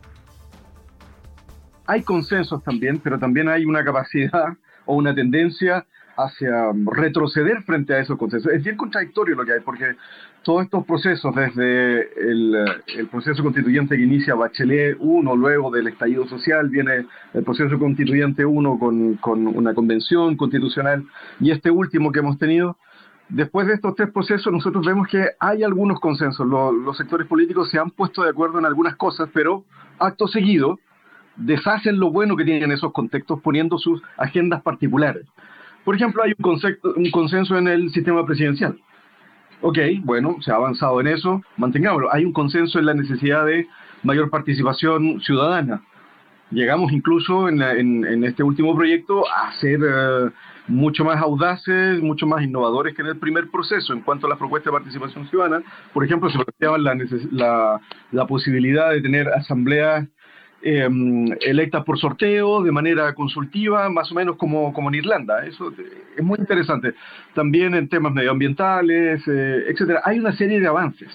Hay 1.86 2.02
consensos 2.02 2.62
también, 2.64 2.98
pero 2.98 3.18
también 3.18 3.48
hay 3.48 3.64
una 3.64 3.84
capacidad 3.84 4.56
o 4.84 4.96
una 4.96 5.14
tendencia 5.14 5.86
hacia 6.16 6.72
retroceder 6.86 7.62
frente 7.62 7.94
a 7.94 8.00
esos 8.00 8.18
consensos. 8.18 8.52
Es 8.52 8.62
bien 8.62 8.76
contradictorio 8.76 9.34
lo 9.34 9.44
que 9.44 9.52
hay, 9.52 9.60
porque 9.60 9.96
todos 10.42 10.64
estos 10.64 10.84
procesos, 10.84 11.34
desde 11.34 12.08
el, 12.20 13.08
proceso 13.10 13.42
constituyente 13.42 13.96
que 13.96 14.02
inicia 14.02 14.34
Bachelet 14.34 14.96
1, 14.98 15.36
luego 15.36 15.70
del 15.70 15.88
estallido 15.88 16.26
social, 16.26 16.68
viene 16.68 17.06
el 17.34 17.44
proceso 17.44 17.78
constituyente 17.78 18.44
1 18.44 18.78
con, 18.78 19.46
una 19.46 19.74
convención 19.74 20.36
constitucional 20.36 21.04
y 21.40 21.50
este 21.50 21.70
último 21.70 22.12
que 22.12 22.20
hemos 22.20 22.38
tenido, 22.38 22.76
después 23.28 23.66
de 23.66 23.74
estos 23.74 23.94
tres 23.94 24.10
procesos 24.10 24.52
nosotros 24.52 24.84
vemos 24.84 25.08
que 25.08 25.26
hay 25.38 25.62
algunos 25.62 26.00
consensos. 26.00 26.46
los 26.46 26.96
sectores 26.96 27.26
políticos 27.26 27.70
se 27.70 27.78
han 27.78 27.90
puesto 27.90 28.22
de 28.22 28.30
acuerdo 28.30 28.58
en 28.58 28.66
algunas 28.66 28.96
cosas, 28.96 29.28
pero 29.32 29.64
acto 29.98 30.26
seguido 30.28 30.78
deshacen 31.36 31.98
lo 31.98 32.10
bueno 32.10 32.36
que 32.36 32.44
tienen 32.44 32.72
esos 32.72 32.92
contextos 32.92 33.40
poniendo 33.40 33.78
sus 33.78 34.02
agendas 34.16 34.62
particulares. 34.62 35.26
Por 35.84 35.96
ejemplo, 35.96 36.22
hay 36.22 36.32
un, 36.36 36.42
concepto, 36.42 36.94
un 36.96 37.10
consenso 37.10 37.56
en 37.56 37.68
el 37.68 37.90
sistema 37.90 38.24
presidencial. 38.24 38.78
Ok, 39.64 39.78
bueno, 40.02 40.36
se 40.40 40.50
ha 40.50 40.56
avanzado 40.56 41.00
en 41.00 41.06
eso, 41.06 41.40
mantengámoslo. 41.56 42.12
Hay 42.12 42.24
un 42.24 42.32
consenso 42.32 42.80
en 42.80 42.86
la 42.86 42.94
necesidad 42.94 43.46
de 43.46 43.68
mayor 44.02 44.28
participación 44.28 45.20
ciudadana. 45.20 45.82
Llegamos 46.50 46.90
incluso 46.90 47.48
en, 47.48 48.24
este 48.24 48.42
último 48.42 48.74
proyecto 48.74 49.22
a 49.30 49.52
ser 49.60 49.78
eh, 49.82 50.30
mucho 50.66 51.04
más 51.04 51.22
audaces, 51.22 52.02
mucho 52.02 52.26
más 52.26 52.42
innovadores 52.42 52.94
que 52.96 53.02
en 53.02 53.08
el 53.08 53.18
primer 53.18 53.50
proceso 53.50 53.92
en 53.92 54.00
cuanto 54.00 54.26
a 54.26 54.30
la 54.30 54.36
propuesta 54.36 54.68
de 54.68 54.74
participación 54.74 55.28
ciudadana. 55.28 55.64
Por 55.94 56.04
ejemplo, 56.04 56.28
se 56.28 56.38
planteaba 56.38 56.76
la, 56.78 56.96
la, 57.30 57.80
la 58.10 58.26
posibilidad 58.26 58.90
de 58.90 59.00
tener 59.00 59.28
asambleas 59.28 60.08
Em, 60.64 61.26
electas 61.40 61.84
por 61.84 61.98
sorteo, 61.98 62.62
de 62.62 62.70
manera 62.70 63.12
consultiva, 63.14 63.88
más 63.88 64.12
o 64.12 64.14
menos 64.14 64.36
como, 64.36 64.72
como 64.72 64.90
en 64.90 64.94
Irlanda. 64.94 65.44
Eso 65.44 65.72
es 66.16 66.22
muy 66.22 66.38
interesante. 66.38 66.94
También 67.34 67.74
en 67.74 67.88
temas 67.88 68.12
medioambientales, 68.12 69.26
eh, 69.26 69.64
etcétera. 69.66 70.02
Hay 70.04 70.20
una 70.20 70.32
serie 70.36 70.60
de 70.60 70.68
avances. 70.68 71.08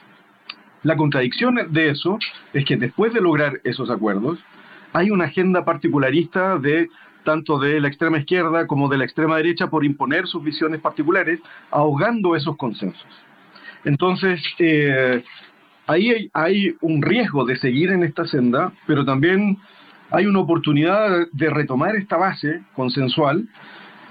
La 0.83 0.97
contradicción 0.97 1.55
de 1.69 1.89
eso 1.89 2.19
es 2.51 2.65
que 2.65 2.75
después 2.75 3.13
de 3.13 3.21
lograr 3.21 3.61
esos 3.63 3.89
acuerdos, 3.89 4.37
hay 4.91 5.11
una 5.11 5.25
agenda 5.25 5.63
particularista 5.63 6.57
de 6.57 6.89
tanto 7.23 7.57
de 7.57 7.79
la 7.79 7.87
extrema 7.87 8.17
izquierda 8.19 8.67
como 8.67 8.89
de 8.89 8.97
la 8.97 9.05
extrema 9.05 9.37
derecha 9.37 9.69
por 9.69 9.85
imponer 9.85 10.27
sus 10.27 10.43
visiones 10.43 10.81
particulares, 10.81 11.39
ahogando 11.71 12.35
esos 12.35 12.57
consensos. 12.57 13.07
Entonces, 13.85 14.41
eh, 14.59 15.23
ahí 15.87 16.29
hay, 16.33 16.75
un 16.81 17.01
riesgo 17.01 17.45
de 17.45 17.57
seguir 17.57 17.91
en 17.91 18.03
esta 18.03 18.25
senda, 18.25 18.71
pero 18.85 19.05
también 19.05 19.57
hay 20.11 20.25
una 20.25 20.39
oportunidad 20.39 21.27
de 21.31 21.49
retomar 21.49 21.95
esta 21.95 22.17
base 22.17 22.61
consensual 22.75 23.47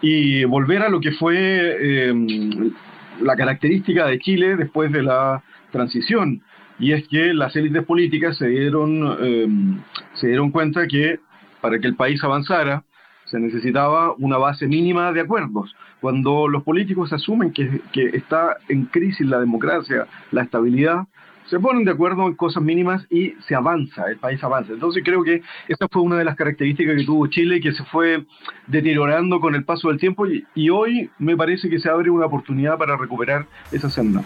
y 0.01 0.45
volver 0.45 0.83
a 0.83 0.89
lo 0.89 1.01
que 1.01 1.13
fue 1.13 2.09
em, 2.09 2.73
la 3.21 3.37
característica 3.37 4.07
de 4.07 4.19
Chile 4.19 4.57
después 4.57 4.91
de 4.93 5.03
la 5.03 5.43
transición. 5.71 6.43
Y 6.79 6.93
es 6.93 7.07
que 7.09 7.33
las 7.33 7.57
élites 7.57 7.85
políticas 7.85 8.37
se 8.37 8.49
dieron, 8.49 9.17
em, 9.23 9.79
se 10.15 10.29
dieron 10.29 10.51
cuenta 10.51 10.87
que 10.87 11.21
para 11.61 11.79
que 11.79 11.87
el 11.87 11.97
país 11.97 12.23
avanzara 12.23 12.85
se 13.25 13.41
necesitaba 13.41 14.15
una 14.19 14.39
base 14.39 14.67
mínima 14.67 15.13
de 15.13 15.21
acuerdos. 15.21 15.75
Cuando 16.01 16.47
los 16.47 16.63
políticos 16.63 17.13
asumen 17.13 17.53
que, 17.53 17.81
que 17.93 18.05
está 18.09 18.57
en 18.69 18.85
crisis 18.85 19.27
la 19.27 19.41
democracia, 19.41 20.07
la 20.31 20.43
estabilidad, 20.43 21.07
se 21.49 21.61
ponen 21.61 21.85
de 21.85 21.93
acuerdo 21.93 22.27
en 22.27 22.35
cosas 22.35 22.63
mínimas 22.63 23.05
y 23.11 23.35
se 23.47 23.55
avanza, 23.55 24.07
el 24.09 24.19
país 24.19 24.43
avanza. 24.43 24.73
Entonces 24.73 25.03
creo 25.05 25.23
que 25.23 25.43
esta 25.69 25.89
fue 25.89 26.03
una 26.03 26.19
de 26.19 26.25
las 26.25 26.37
características 26.37 26.97
que 26.97 27.05
tuvo 27.05 27.27
Chile 27.29 27.57
y 27.57 27.61
que 27.61 27.73
se 27.73 27.85
fue 27.85 28.25
deteriorando 28.67 29.41
con 29.41 29.55
el 29.55 29.65
paso 29.65 29.89
del 29.89 29.99
tiempo 29.99 30.27
y, 30.27 30.45
y 30.55 30.71
hoy 30.71 31.11
me 31.19 31.37
parece 31.37 31.69
que 31.69 31.79
se 31.79 31.89
abre 31.89 32.11
una 32.11 32.27
oportunidad 32.27 32.79
para 32.79 32.97
recuperar 32.97 33.47
esa 33.73 33.91
senda. 33.91 34.25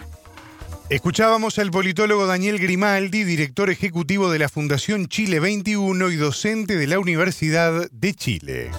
Escuchábamos 0.89 1.57
al 1.57 1.71
politólogo 1.71 2.25
Daniel 2.25 2.59
Grimaldi, 2.59 3.23
director 3.23 3.69
ejecutivo 3.69 4.29
de 4.29 4.39
la 4.39 4.49
Fundación 4.49 5.07
Chile 5.07 5.39
21 5.39 6.09
y 6.09 6.17
docente 6.17 6.75
de 6.75 6.85
la 6.85 6.99
Universidad 6.99 7.89
de 7.91 8.13
Chile. 8.13 8.71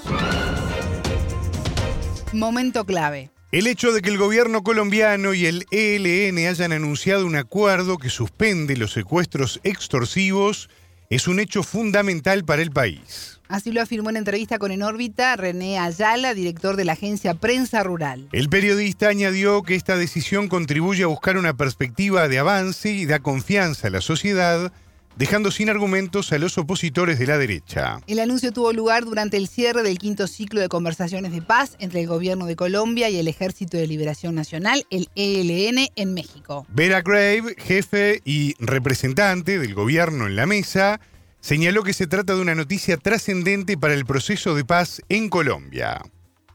Momento 2.35 2.85
clave. 2.85 3.31
El 3.53 3.67
hecho 3.67 3.93
de 3.93 4.01
que 4.01 4.09
el 4.09 4.17
gobierno 4.17 4.63
colombiano 4.63 5.35
y 5.35 5.45
el 5.45 5.67
ELN 5.71 6.39
hayan 6.49 6.73
anunciado 6.73 7.27
un 7.27 7.37
acuerdo 7.37 7.99
que 7.99 8.09
suspende 8.09 8.79
los 8.79 8.93
secuestros 8.93 9.61
extorsivos 9.63 10.71
es 11.11 11.29
un 11.29 11.39
hecho 11.39 11.63
fundamental 11.63 12.47
para 12.47 12.63
el 12.63 12.71
país. 12.71 13.43
Así 13.49 13.71
lo 13.71 13.83
afirmó 13.83 14.09
en 14.09 14.17
entrevista 14.17 14.59
con 14.59 14.73
En 14.73 14.83
órbita 14.83 15.37
René 15.37 15.79
Ayala, 15.79 16.33
director 16.33 16.77
de 16.77 16.87
la 16.87 16.95
agencia 16.95 17.35
Prensa 17.35 17.83
Rural. 17.83 18.27
El 18.33 18.49
periodista 18.49 19.09
añadió 19.09 19.63
que 19.63 19.75
esta 19.75 19.99
decisión 19.99 20.49
contribuye 20.49 21.03
a 21.03 21.09
buscar 21.09 21.37
una 21.37 21.55
perspectiva 21.55 22.29
de 22.29 22.39
avance 22.39 22.91
y 22.91 23.05
da 23.05 23.19
confianza 23.19 23.89
a 23.89 23.91
la 23.91 24.01
sociedad 24.01 24.73
dejando 25.17 25.51
sin 25.51 25.69
argumentos 25.69 26.33
a 26.33 26.39
los 26.39 26.59
opositores 26.59 27.19
de 27.19 27.27
la 27.27 27.39
derecha. 27.39 28.01
El 28.07 28.19
anuncio 28.19 28.53
tuvo 28.53 28.73
lugar 28.73 29.05
durante 29.05 29.37
el 29.37 29.49
cierre 29.49 29.83
del 29.83 29.99
quinto 29.99 30.27
ciclo 30.27 30.61
de 30.61 30.69
conversaciones 30.69 31.33
de 31.33 31.43
paz 31.43 31.77
entre 31.79 32.01
el 32.01 32.07
gobierno 32.07 32.47
de 32.47 32.57
Colombia 32.57 33.11
y 33.11 33.19
el 33.19 33.29
Ejército 33.29 33.77
de 33.77 33.87
Liberación 33.87 34.35
Nacional, 34.35 34.87
el 34.91 35.09
ELN, 35.15 35.89
en 35.97 36.15
México. 36.15 36.67
Vera 36.69 37.03
Grave, 37.03 37.55
jefe 37.59 38.21
y 38.25 38.55
representante 38.59 39.59
del 39.59 39.75
gobierno 39.75 40.27
en 40.27 40.37
la 40.37 40.47
mesa, 40.47 41.01
señaló 41.41 41.83
que 41.83 41.93
se 41.93 42.07
trata 42.07 42.35
de 42.35 42.41
una 42.41 42.55
noticia 42.55 42.97
trascendente 42.97 43.77
para 43.77 43.95
el 43.95 44.07
proceso 44.07 44.55
de 44.55 44.65
paz 44.65 45.03
en 45.09 45.29
Colombia. 45.29 46.01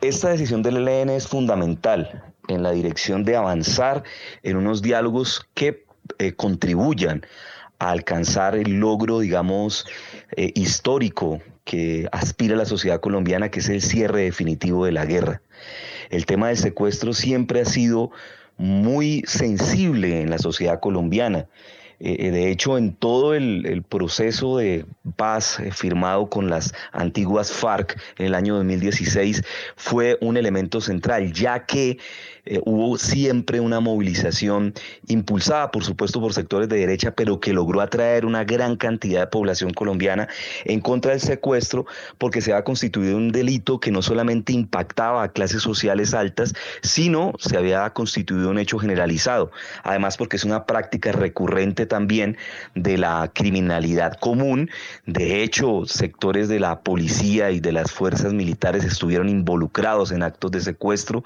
Esta 0.02 0.30
decisión 0.30 0.62
del 0.62 0.88
ELN 0.88 1.10
es 1.10 1.28
fundamental 1.28 2.24
en 2.48 2.64
la 2.64 2.72
dirección 2.72 3.24
de 3.24 3.36
avanzar 3.36 4.04
en 4.44 4.58
unos 4.58 4.82
diálogos 4.82 5.46
que 5.54 5.86
eh, 6.20 6.34
contribuyan 6.34 7.26
alcanzar 7.80 8.56
el 8.56 8.80
logro, 8.80 9.20
digamos, 9.20 9.86
eh, 10.36 10.52
histórico 10.56 11.42
que 11.64 12.08
aspira 12.12 12.56
la 12.56 12.66
sociedad 12.66 13.00
colombiana, 13.00 13.52
que 13.52 13.60
es 13.60 13.70
el 13.70 13.82
cierre 13.82 14.24
definitivo 14.24 14.86
de 14.86 14.94
la 14.94 15.06
guerra. 15.06 15.42
El 16.10 16.26
tema 16.26 16.48
del 16.48 16.58
secuestro 16.58 17.14
siempre 17.14 17.62
ha 17.62 17.66
sido 17.66 18.12
muy 18.58 19.24
sensible 19.28 20.22
en 20.22 20.30
la 20.30 20.40
sociedad 20.40 20.80
colombiana. 20.80 21.48
Eh, 22.00 22.16
eh, 22.20 22.32
de 22.32 22.52
hecho, 22.52 22.78
en 22.78 22.94
todo 22.94 23.34
el, 23.34 23.84
proceso 23.90 24.58
de 24.58 24.86
paz 25.16 25.58
firmado 25.72 26.30
con 26.30 26.50
las 26.50 26.74
antiguas 26.92 27.52
FARC 27.52 28.00
en 28.18 28.28
el 28.28 28.36
año 28.36 28.56
2016 28.56 29.44
fue 29.76 30.18
un 30.22 30.38
elemento 30.38 30.80
central, 30.80 31.34
ya 31.34 31.66
que 31.66 31.98
eh, 32.50 32.62
hubo 32.66 32.98
siempre 32.98 33.60
una 33.60 33.80
movilización 33.80 34.74
impulsada, 35.08 35.72
por 35.72 35.84
supuesto, 35.84 36.22
por 36.22 36.34
sectores 36.34 36.70
de 36.70 36.78
derecha, 36.78 37.12
pero 37.12 37.40
que 37.40 37.54
logró 37.54 37.82
atraer 37.82 38.26
una 38.26 38.44
gran 38.44 38.78
cantidad 38.78 39.22
de 39.22 39.28
población 39.28 39.74
colombiana 39.74 40.28
en 40.66 40.80
contra 40.80 41.12
del 41.12 41.20
secuestro, 41.20 41.86
porque 42.18 42.42
se 42.42 42.54
había 42.54 42.64
constituido 42.64 43.18
un 43.18 43.32
delito 43.32 43.80
que 43.80 43.92
no 43.92 44.02
solamente 44.02 44.54
impactaba 44.54 45.24
a 45.24 45.32
clases 45.32 45.62
sociales 45.62 46.14
altas, 46.14 46.54
sino 46.82 47.34
se 47.40 47.58
había 47.58 47.90
constituido 47.92 48.50
un 48.50 48.60
hecho 48.60 48.80
generalizado. 48.80 49.52
Además, 49.84 50.18
porque 50.18 50.38
es 50.38 50.46
una 50.46 50.66
práctica 50.66 51.12
recurrente 51.12 51.86
también 51.86 52.38
de 52.76 52.98
la 52.98 53.30
criminalidad 53.34 54.14
común. 54.14 54.70
De 55.06 55.44
hecho, 55.44 55.86
sectores 55.86 56.48
de 56.48 56.60
la 56.60 56.82
policía 56.82 57.52
y 57.52 57.60
de 57.60 57.72
las 57.72 57.92
fuerzas 57.92 58.34
militares 58.34 58.84
estuvieron 58.84 59.30
involucrados 59.30 60.12
en 60.12 60.24
actos 60.24 60.52
de 60.52 60.62
secuestro. 60.62 61.24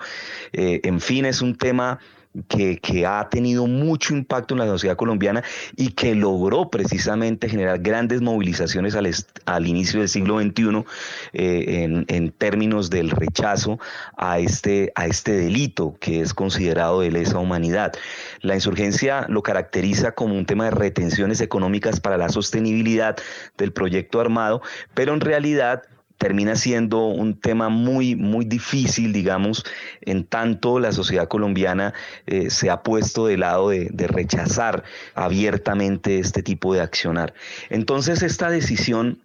Eh, 0.54 0.82
en 0.84 1.00
fin, 1.00 1.11
es 1.20 1.42
un 1.42 1.56
tema 1.56 2.00
que, 2.48 3.06
ha 3.06 3.28
tenido 3.30 3.68
mucho 3.68 4.14
impacto 4.14 4.54
en 4.54 4.60
la 4.60 4.66
sociedad 4.66 4.96
colombiana 4.96 5.44
y 5.76 5.90
que 5.90 6.16
logró 6.16 6.70
precisamente 6.70 7.50
generar 7.50 7.80
grandes 7.80 8.22
movilizaciones 8.22 8.96
al, 8.96 9.10
al 9.46 9.68
inicio 9.68 10.00
del 10.00 10.10
siglo 10.10 10.40
XXI 10.40 10.86
eh, 11.34 12.04
en, 12.08 12.32
términos 12.32 12.90
del 12.90 13.10
rechazo 13.10 13.80
a 14.18 14.40
este, 14.40 14.92
a 14.96 15.08
este 15.08 15.34
delito 15.34 15.96
que 16.00 16.22
es 16.22 16.34
considerado 16.34 17.02
de 17.02 17.12
lesa 17.12 17.38
humanidad. 17.38 17.94
La 18.40 18.56
insurgencia 18.56 19.26
lo 19.28 19.44
caracteriza 19.44 20.14
como 20.14 20.36
un 20.36 20.46
tema 20.46 20.66
de 20.66 20.72
retenciones 20.72 21.42
económicas 21.42 22.00
para 22.00 22.18
la 22.18 22.30
sostenibilidad 22.30 23.18
del 23.58 23.74
proyecto 23.74 24.22
armado, 24.22 24.62
pero 24.94 25.14
en 25.14 25.20
realidad 25.20 25.84
termina 26.22 26.56
siendo 26.56 27.08
un 27.08 27.34
tema 27.34 27.70
muy, 27.70 28.16
muy 28.16 28.46
difícil, 28.46 29.12
digamos, 29.12 29.66
en 30.02 30.24
tanto 30.24 30.80
la 30.80 30.92
sociedad 30.92 31.28
colombiana 31.28 31.96
eh, 32.28 32.52
se 32.52 32.70
ha 32.70 32.84
puesto 32.84 33.26
de 33.26 33.38
lado 33.38 33.70
de, 33.70 33.90
rechazar 34.08 34.84
abiertamente 35.16 36.20
este 36.20 36.44
tipo 36.44 36.76
de 36.76 36.82
accionar. 36.82 37.34
Entonces, 37.72 38.22
esta 38.22 38.52
decisión 38.52 39.18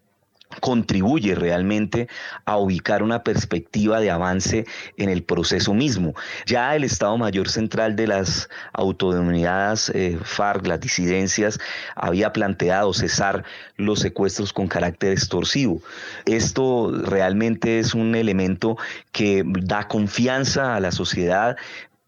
contribuye 0.61 1.35
realmente 1.35 2.09
a 2.45 2.57
ubicar 2.57 3.03
una 3.03 3.23
perspectiva 3.23 4.01
de 4.01 4.11
avance 4.11 4.65
en 4.97 5.09
el 5.09 5.23
proceso 5.23 5.75
mismo. 5.75 6.15
Ya 6.47 6.75
el 6.77 6.85
Estado 6.85 7.17
Mayor 7.19 7.49
Central 7.49 7.97
de 7.97 8.07
las 8.07 8.49
autodenominadas 8.73 9.91
eh, 9.91 10.19
FARC, 10.23 10.67
las 10.67 10.81
disidencias, 10.81 11.59
había 11.95 12.33
planteado 12.33 12.93
cesar 12.93 13.45
los 13.77 14.01
secuestros 14.01 14.53
con 14.53 14.69
carácter 14.69 15.13
extorsivo. 15.13 15.83
Esto 16.25 16.93
realmente 16.93 17.79
es 17.79 17.95
un 17.95 18.15
elemento 18.15 18.77
que 19.13 19.43
da 19.45 19.89
confianza 19.89 20.77
a 20.77 20.81
la 20.81 20.93
sociedad, 20.93 21.57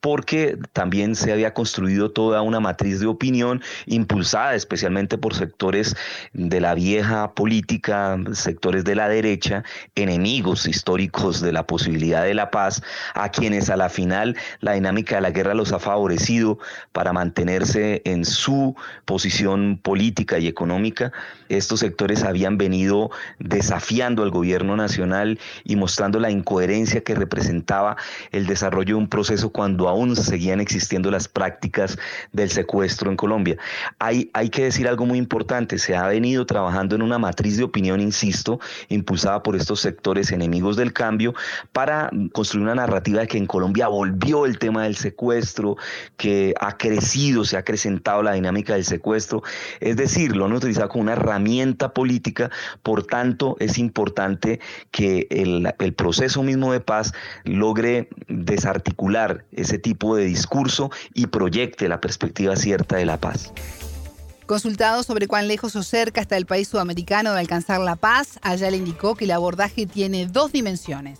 porque 0.00 0.58
también 0.72 1.16
se 1.16 1.32
había 1.32 1.54
construido 1.54 2.10
toda 2.10 2.42
una 2.42 2.60
matriz 2.60 3.00
de 3.00 3.06
opinión 3.06 3.62
impulsada 3.86 4.54
especialmente 4.54 5.18
por 5.18 5.34
sectores 5.34 5.96
de 6.32 6.60
la 6.60 6.74
vieja 6.74 7.34
política, 7.34 8.18
sectores 8.32 8.84
de 8.84 8.94
la 8.94 9.08
derecha, 9.08 9.64
enemigos 9.94 10.66
históricos 10.66 11.40
de 11.40 11.52
la 11.52 11.66
posibilidad 11.66 12.24
de 12.24 12.34
la 12.34 12.50
paz, 12.50 12.82
a 13.14 13.30
quienes 13.30 13.70
a 13.70 13.76
la 13.76 13.88
final 13.88 14.36
la 14.60 14.72
dinámica 14.72 15.16
de 15.16 15.22
la 15.22 15.30
guerra 15.30 15.54
los 15.54 15.72
ha 15.72 15.78
favorecido 15.78 16.58
para 16.92 17.12
mantenerse 17.12 18.02
en 18.04 18.24
su 18.24 18.76
posición 19.04 19.78
política 19.82 20.38
y 20.38 20.46
económica. 20.46 21.12
Estos 21.48 21.80
sectores 21.80 22.22
habían 22.22 22.58
venido 22.58 23.10
desafiando 23.38 24.22
al 24.22 24.30
gobierno 24.30 24.76
nacional 24.76 25.38
y 25.64 25.76
mostrando 25.76 26.20
la 26.20 26.30
incoherencia 26.30 27.02
que 27.02 27.14
representaba 27.14 27.96
el 28.32 28.46
desarrollo 28.46 28.96
de 28.96 29.02
un 29.02 29.08
proceso 29.08 29.50
cuando 29.50 29.87
aún 29.88 30.16
seguían 30.16 30.60
existiendo 30.60 31.10
las 31.10 31.28
prácticas 31.28 31.98
del 32.32 32.50
secuestro 32.50 33.10
en 33.10 33.16
Colombia. 33.16 33.56
Hay, 33.98 34.30
hay 34.34 34.50
que 34.50 34.64
decir 34.64 34.88
algo 34.88 35.06
muy 35.06 35.18
importante, 35.18 35.78
se 35.78 35.96
ha 35.96 36.06
venido 36.06 36.46
trabajando 36.46 36.94
en 36.94 37.02
una 37.02 37.18
matriz 37.18 37.56
de 37.56 37.64
opinión, 37.64 38.00
insisto, 38.00 38.60
impulsada 38.88 39.42
por 39.42 39.56
estos 39.56 39.80
sectores 39.80 40.32
enemigos 40.32 40.76
del 40.76 40.92
cambio, 40.92 41.34
para 41.72 42.10
construir 42.32 42.64
una 42.64 42.74
narrativa 42.74 43.20
de 43.20 43.26
que 43.26 43.38
en 43.38 43.46
Colombia 43.46 43.88
volvió 43.88 44.46
el 44.46 44.58
tema 44.58 44.84
del 44.84 44.96
secuestro, 44.96 45.76
que 46.16 46.54
ha 46.60 46.76
crecido, 46.76 47.44
se 47.44 47.56
ha 47.56 47.60
acrecentado 47.60 48.22
la 48.22 48.32
dinámica 48.32 48.74
del 48.74 48.84
secuestro, 48.84 49.42
es 49.80 49.96
decir, 49.96 50.36
lo 50.36 50.46
han 50.46 50.52
utilizado 50.52 50.88
como 50.88 51.02
una 51.02 51.12
herramienta 51.12 51.92
política, 51.92 52.50
por 52.82 53.04
tanto 53.06 53.56
es 53.60 53.78
importante 53.78 54.60
que 54.90 55.26
el, 55.30 55.72
el 55.78 55.92
proceso 55.94 56.42
mismo 56.42 56.72
de 56.72 56.80
paz 56.80 57.12
logre 57.44 58.08
desarticular 58.28 59.44
ese 59.52 59.77
tipo 59.78 60.16
de 60.16 60.24
discurso 60.24 60.90
y 61.14 61.26
proyecte 61.26 61.88
la 61.88 62.00
perspectiva 62.00 62.56
cierta 62.56 62.96
de 62.96 63.06
la 63.06 63.18
paz. 63.18 63.52
Consultado 64.46 65.02
sobre 65.02 65.26
cuán 65.26 65.46
lejos 65.46 65.76
o 65.76 65.82
cerca 65.82 66.20
está 66.20 66.36
el 66.36 66.46
país 66.46 66.68
sudamericano 66.68 67.32
de 67.32 67.40
alcanzar 67.40 67.80
la 67.80 67.96
paz, 67.96 68.38
allá 68.42 68.70
le 68.70 68.78
indicó 68.78 69.14
que 69.14 69.24
el 69.26 69.30
abordaje 69.32 69.86
tiene 69.86 70.26
dos 70.26 70.52
dimensiones. 70.52 71.18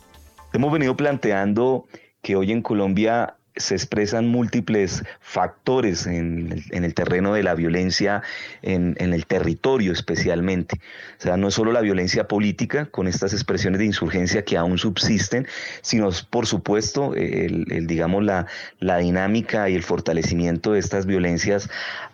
Hemos 0.53 0.73
venido 0.73 0.97
planteando 0.97 1.87
que 2.23 2.37
hoy 2.37 2.53
en 2.53 2.63
Colombia 2.63 3.38
se 3.59 3.75
expresan 3.75 4.29
múltiples 4.29 5.05
factores 5.21 6.07
en 6.07 6.65
el, 6.71 6.95
terreno 6.95 7.35
de 7.35 7.43
la 7.43 7.55
violencia, 7.55 8.23
en, 8.63 8.97
el 8.99 9.27
territorio 9.27 9.93
especialmente. 9.93 10.81
O 11.19 11.23
sea, 11.23 11.37
no 11.37 11.49
es 11.49 11.55
solo 11.55 11.73
la 11.73 11.81
violencia 11.81 12.29
política 12.29 12.87
con 12.87 13.09
estas 13.09 13.33
expresiones 13.33 13.79
de 13.81 13.87
insurgencia 13.87 14.45
que 14.45 14.57
aún 14.57 14.79
subsisten, 14.79 15.47
sino 15.83 16.11
por 16.31 16.47
supuesto 16.47 17.15
el, 17.15 17.87
digamos 17.87 18.25
la, 18.25 18.47
la, 18.79 18.99
dinámica 18.99 19.69
y 19.69 19.75
el 19.75 19.83
fortalecimiento 19.83 20.73
de 20.73 20.81
estas 20.81 21.07
violencias 21.07 21.69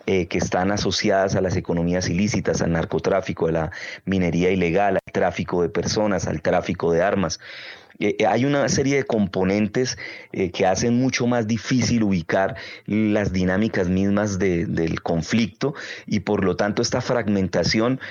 eh, 0.07 0.27
que 0.27 0.37
están 0.37 0.71
asociadas 0.71 1.35
a 1.35 1.41
las 1.41 1.55
economías 1.55 2.09
ilícitas, 2.09 2.61
al 2.61 2.71
narcotráfico, 2.73 3.47
a 3.47 3.51
la 3.51 3.71
minería 4.05 4.51
ilegal, 4.51 4.99
al 5.03 5.04
tráfico 5.15 5.61
de 5.61 5.69
personas, 5.69 6.27
al 6.27 6.41
tráfico 6.41 6.91
de 6.91 7.01
armas. 7.01 7.39
Eh, 7.99 8.17
eh, 8.19 8.25
hay 8.25 8.43
una 8.43 8.67
serie 8.67 8.97
de 8.97 9.03
componentes 9.05 9.97
eh, 10.33 10.51
que 10.51 10.65
hacen 10.65 10.99
mucho 10.99 11.25
más 11.25 11.47
difícil 11.47 12.03
ubicar 12.03 12.57
las 12.85 13.31
dinámicas 13.31 13.87
mismas 13.87 14.37
del 14.37 15.01
conflicto 15.01 15.73
y 16.05 16.19
por 16.19 16.43
lo 16.43 16.57
tanto 16.57 16.81
esta 16.81 16.99
fragmentación 16.99 18.01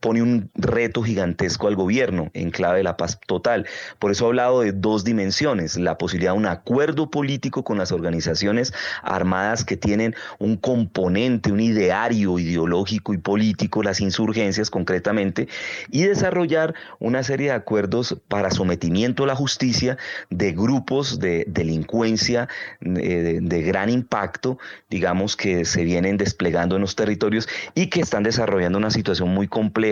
pone 0.00 0.22
un 0.22 0.50
reto 0.54 1.02
gigantesco 1.02 1.68
al 1.68 1.76
gobierno 1.76 2.30
en 2.32 2.50
clave 2.50 2.78
de 2.78 2.84
la 2.84 2.96
paz 2.96 3.20
total. 3.26 3.66
Por 3.98 4.10
eso 4.10 4.24
he 4.24 4.28
hablado 4.28 4.62
de 4.62 4.72
dos 4.72 5.04
dimensiones, 5.04 5.76
la 5.76 5.98
posibilidad 5.98 6.32
de 6.32 6.38
un 6.38 6.46
acuerdo 6.46 7.10
político 7.10 7.62
con 7.64 7.78
las 7.78 7.92
organizaciones 7.92 8.72
armadas 9.02 9.64
que 9.64 9.76
tienen 9.76 10.14
un 10.38 10.56
componente, 10.56 11.52
un 11.52 11.60
ideario 11.60 12.38
ideológico 12.38 13.12
y 13.12 13.18
político, 13.18 13.82
las 13.82 14.00
insurgencias 14.00 14.70
concretamente, 14.70 15.48
y 15.90 16.04
desarrollar 16.04 16.74
una 16.98 17.22
serie 17.22 17.48
de 17.48 17.54
acuerdos 17.54 18.16
para 18.28 18.50
sometimiento 18.50 19.24
a 19.24 19.26
la 19.26 19.36
justicia 19.36 19.98
de 20.30 20.52
grupos 20.52 21.18
de 21.18 21.44
delincuencia 21.46 22.48
eh, 22.80 23.38
de, 23.42 23.62
gran 23.62 23.90
impacto, 23.90 24.58
digamos, 24.88 25.36
que 25.36 25.66
se 25.66 25.84
vienen 25.84 26.16
desplegando 26.16 26.76
en 26.76 26.82
los 26.82 26.96
territorios 26.96 27.48
y 27.74 27.88
que 27.88 28.00
están 28.00 28.22
desarrollando 28.22 28.78
una 28.78 28.90
situación 28.90 29.28
muy 29.28 29.46
compleja 29.46 29.89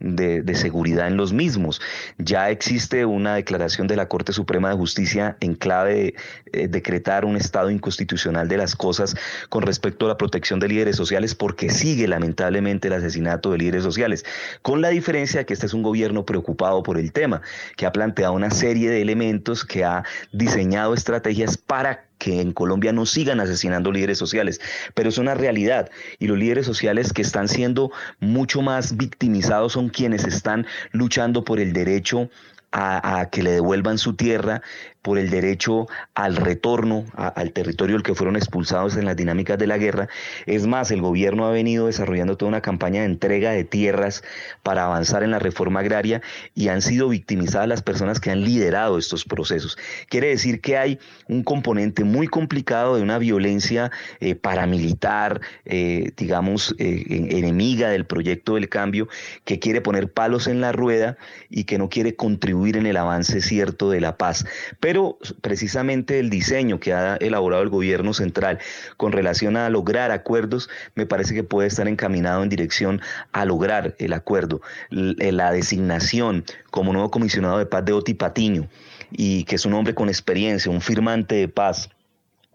de, 0.00 0.54
seguridad 0.54 1.08
en 1.08 1.16
los 1.16 1.32
mismos. 1.32 1.80
Ya 2.18 2.50
existe 2.50 3.04
una 3.04 3.34
declaración 3.34 3.86
de 3.86 3.96
la 3.96 4.08
Corte 4.08 4.32
Suprema 4.32 4.70
de 4.70 4.76
Justicia 4.76 5.36
en 5.40 5.54
clave 5.54 5.94
de 5.94 6.14
eh, 6.52 6.68
decretar 6.68 7.24
un 7.24 7.36
estado 7.36 7.70
inconstitucional 7.70 8.48
de 8.48 8.56
las 8.56 8.76
cosas 8.76 9.16
con 9.48 9.62
respecto 9.62 10.06
a 10.06 10.08
la 10.08 10.16
protección 10.16 10.60
de 10.60 10.68
líderes 10.68 10.96
sociales 10.96 11.34
porque 11.34 11.70
sigue 11.70 12.06
lamentablemente 12.08 12.88
el 12.88 12.94
asesinato 12.94 13.50
de 13.50 13.58
líderes 13.58 13.82
sociales, 13.82 14.24
con 14.62 14.80
la 14.80 14.88
diferencia 14.88 15.40
de 15.40 15.46
que 15.46 15.54
este 15.54 15.66
es 15.66 15.74
un 15.74 15.82
gobierno 15.82 16.24
preocupado 16.24 16.82
por 16.82 16.98
el 16.98 17.12
tema, 17.12 17.42
que 17.76 17.86
ha 17.86 17.92
planteado 17.92 18.32
una 18.32 18.50
serie 18.50 18.90
de 18.90 19.02
elementos, 19.02 19.64
que 19.64 19.84
ha 19.84 20.04
diseñado 20.32 20.94
estrategias 20.94 21.56
para 21.56 22.04
que 22.18 22.40
en 22.40 22.52
Colombia 22.52 22.92
no 22.92 23.06
sigan 23.06 23.40
asesinando 23.40 23.92
líderes 23.92 24.18
sociales, 24.18 24.60
pero 24.94 25.08
es 25.08 25.18
una 25.18 25.34
realidad 25.34 25.90
y 26.18 26.26
los 26.26 26.38
líderes 26.38 26.66
sociales 26.66 27.12
que 27.12 27.22
están 27.22 27.48
siendo 27.48 27.90
mucho 28.20 28.62
más 28.62 28.96
victimizados 28.96 29.72
son 29.72 29.88
quienes 29.88 30.24
están 30.24 30.66
luchando 30.92 31.44
por 31.44 31.60
el 31.60 31.72
derecho 31.72 32.30
a, 32.76 33.28
que 33.30 33.42
le 33.42 33.52
devuelvan 33.52 33.98
su 33.98 34.14
tierra, 34.14 34.62
por 35.04 35.18
el 35.18 35.28
derecho 35.28 35.86
al 36.14 36.36
retorno 36.36 37.04
al 37.14 37.52
territorio 37.52 37.96
del 37.96 38.02
que 38.02 38.14
fueron 38.14 38.36
expulsados 38.36 38.96
en 38.96 39.04
las 39.04 39.16
dinámicas 39.16 39.58
de 39.58 39.66
la 39.66 39.76
guerra. 39.76 40.08
Es 40.46 40.66
más, 40.66 40.90
el 40.90 41.02
gobierno 41.02 41.46
ha 41.46 41.50
venido 41.50 41.88
desarrollando 41.88 42.38
toda 42.38 42.48
una 42.48 42.62
campaña 42.62 43.00
de 43.00 43.06
entrega 43.06 43.50
de 43.50 43.64
tierras 43.64 44.24
para 44.62 44.86
avanzar 44.86 45.22
en 45.22 45.30
la 45.30 45.38
reforma 45.38 45.80
agraria 45.80 46.22
y 46.54 46.68
han 46.68 46.80
sido 46.80 47.10
victimizadas 47.10 47.68
las 47.68 47.82
personas 47.82 48.18
que 48.18 48.30
han 48.30 48.44
liderado 48.44 48.96
estos 48.96 49.26
procesos. 49.26 49.76
Quiere 50.08 50.28
decir 50.28 50.62
que 50.62 50.78
hay 50.78 50.98
un 51.28 51.44
componente 51.44 52.02
muy 52.02 52.26
complicado 52.26 52.96
de 52.96 53.02
una 53.02 53.18
violencia 53.18 53.90
eh, 54.20 54.34
paramilitar, 54.34 55.42
eh, 55.66 56.12
digamos, 56.16 56.74
eh, 56.78 57.04
enemiga 57.08 57.90
del 57.90 58.06
proyecto 58.06 58.54
del 58.54 58.70
cambio, 58.70 59.08
que 59.44 59.58
quiere 59.58 59.82
poner 59.82 60.10
palos 60.10 60.46
en 60.46 60.62
la 60.62 60.72
rueda 60.72 61.18
y 61.50 61.64
que 61.64 61.76
no 61.76 61.90
quiere 61.90 62.16
contribuir 62.16 62.78
en 62.78 62.86
el 62.86 62.96
avance 62.96 63.42
cierto 63.42 63.90
de 63.90 64.00
la 64.00 64.16
paz. 64.16 64.46
Pero 64.80 64.93
pero 64.94 65.18
precisamente 65.40 66.20
el 66.20 66.30
diseño 66.30 66.78
que 66.78 66.92
ha 66.92 67.16
elaborado 67.16 67.64
el 67.64 67.68
gobierno 67.68 68.14
central 68.14 68.60
con 68.96 69.10
relación 69.10 69.56
a 69.56 69.68
lograr 69.68 70.12
acuerdos 70.12 70.70
me 70.94 71.04
parece 71.04 71.34
que 71.34 71.42
puede 71.42 71.66
estar 71.66 71.88
encaminado 71.88 72.44
en 72.44 72.48
dirección 72.48 73.00
a 73.32 73.44
lograr 73.44 73.96
el 73.98 74.12
acuerdo. 74.12 74.60
La 74.90 75.50
designación 75.50 76.44
como 76.70 76.92
nuevo 76.92 77.10
comisionado 77.10 77.58
de 77.58 77.66
paz 77.66 77.84
de 77.84 77.92
Oti 77.92 78.14
Patiño 78.14 78.68
y 79.10 79.42
que 79.46 79.56
es 79.56 79.66
un 79.66 79.74
hombre 79.74 79.96
con 79.96 80.08
experiencia, 80.08 80.70
un 80.70 80.80
firmante 80.80 81.34
de 81.34 81.48
paz 81.48 81.90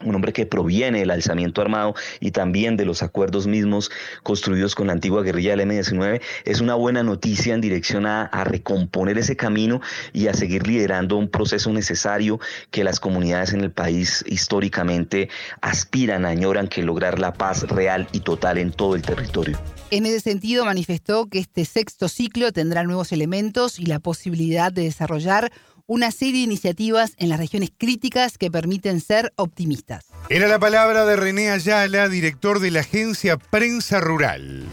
un 0.03 0.15
hombre 0.15 0.33
que 0.33 0.45
proviene 0.45 0.99
del 0.99 1.11
alzamiento 1.11 1.61
armado 1.61 1.95
y 2.19 2.31
también 2.31 2.77
de 2.77 2.85
los 2.85 3.03
acuerdos 3.03 3.47
mismos 3.47 3.91
construidos 4.23 4.75
con 4.75 4.87
la 4.87 4.93
antigua 4.93 5.23
guerrilla 5.23 5.51
del 5.51 5.61
M-19, 5.61 6.21
es 6.45 6.61
una 6.61 6.75
buena 6.75 7.03
noticia 7.03 7.53
en 7.53 7.61
dirección 7.61 8.05
a, 8.05 8.29
recomponer 8.43 9.17
ese 9.17 9.35
camino 9.35 9.81
y 10.13 10.27
a 10.27 10.33
seguir 10.33 10.65
liderando 10.65 11.17
un 11.17 11.29
proceso 11.29 11.71
necesario 11.71 12.39
que 12.71 12.83
las 12.83 12.99
comunidades 12.99 13.53
en 13.53 13.61
el 13.61 13.71
país 13.71 14.23
históricamente 14.27 15.29
aspiran, 15.61 16.25
añoran 16.25 16.67
que 16.67 16.81
lograr 16.81 17.19
la 17.19 17.33
paz 17.33 17.63
real 17.67 18.07
y 18.11 18.21
total 18.21 18.57
en 18.57 18.71
todo 18.71 18.95
el 18.95 19.01
territorio. 19.01 19.59
En 19.91 20.05
ese 20.05 20.19
sentido, 20.19 20.65
manifestó 20.65 21.27
que 21.27 21.39
este 21.39 21.65
sexto 21.65 22.07
ciclo 22.07 22.51
tendrá 22.51 22.83
nuevos 22.83 23.11
elementos 23.11 23.79
y 23.79 23.85
la 23.85 23.99
posibilidad 23.99 24.71
de 24.71 24.83
desarrollar 24.83 25.51
una 25.89 26.11
serie 26.11 26.33
de 26.33 26.43
iniciativas 26.43 27.13
en 27.17 27.29
las 27.29 27.39
regiones 27.39 27.71
críticas 27.75 28.37
que 28.37 28.51
permiten 28.51 29.01
ser 29.01 29.33
optimistas. 29.37 30.05
Era 30.29 30.47
la 30.47 30.59
palabra 30.59 31.03
de 31.03 31.15
René 31.15 31.49
Ayala, 31.49 32.09
director 32.09 32.59
de 32.59 32.69
la 32.69 32.81
agencia 32.81 33.37
Prensa 33.37 33.99
Rural. 33.99 34.67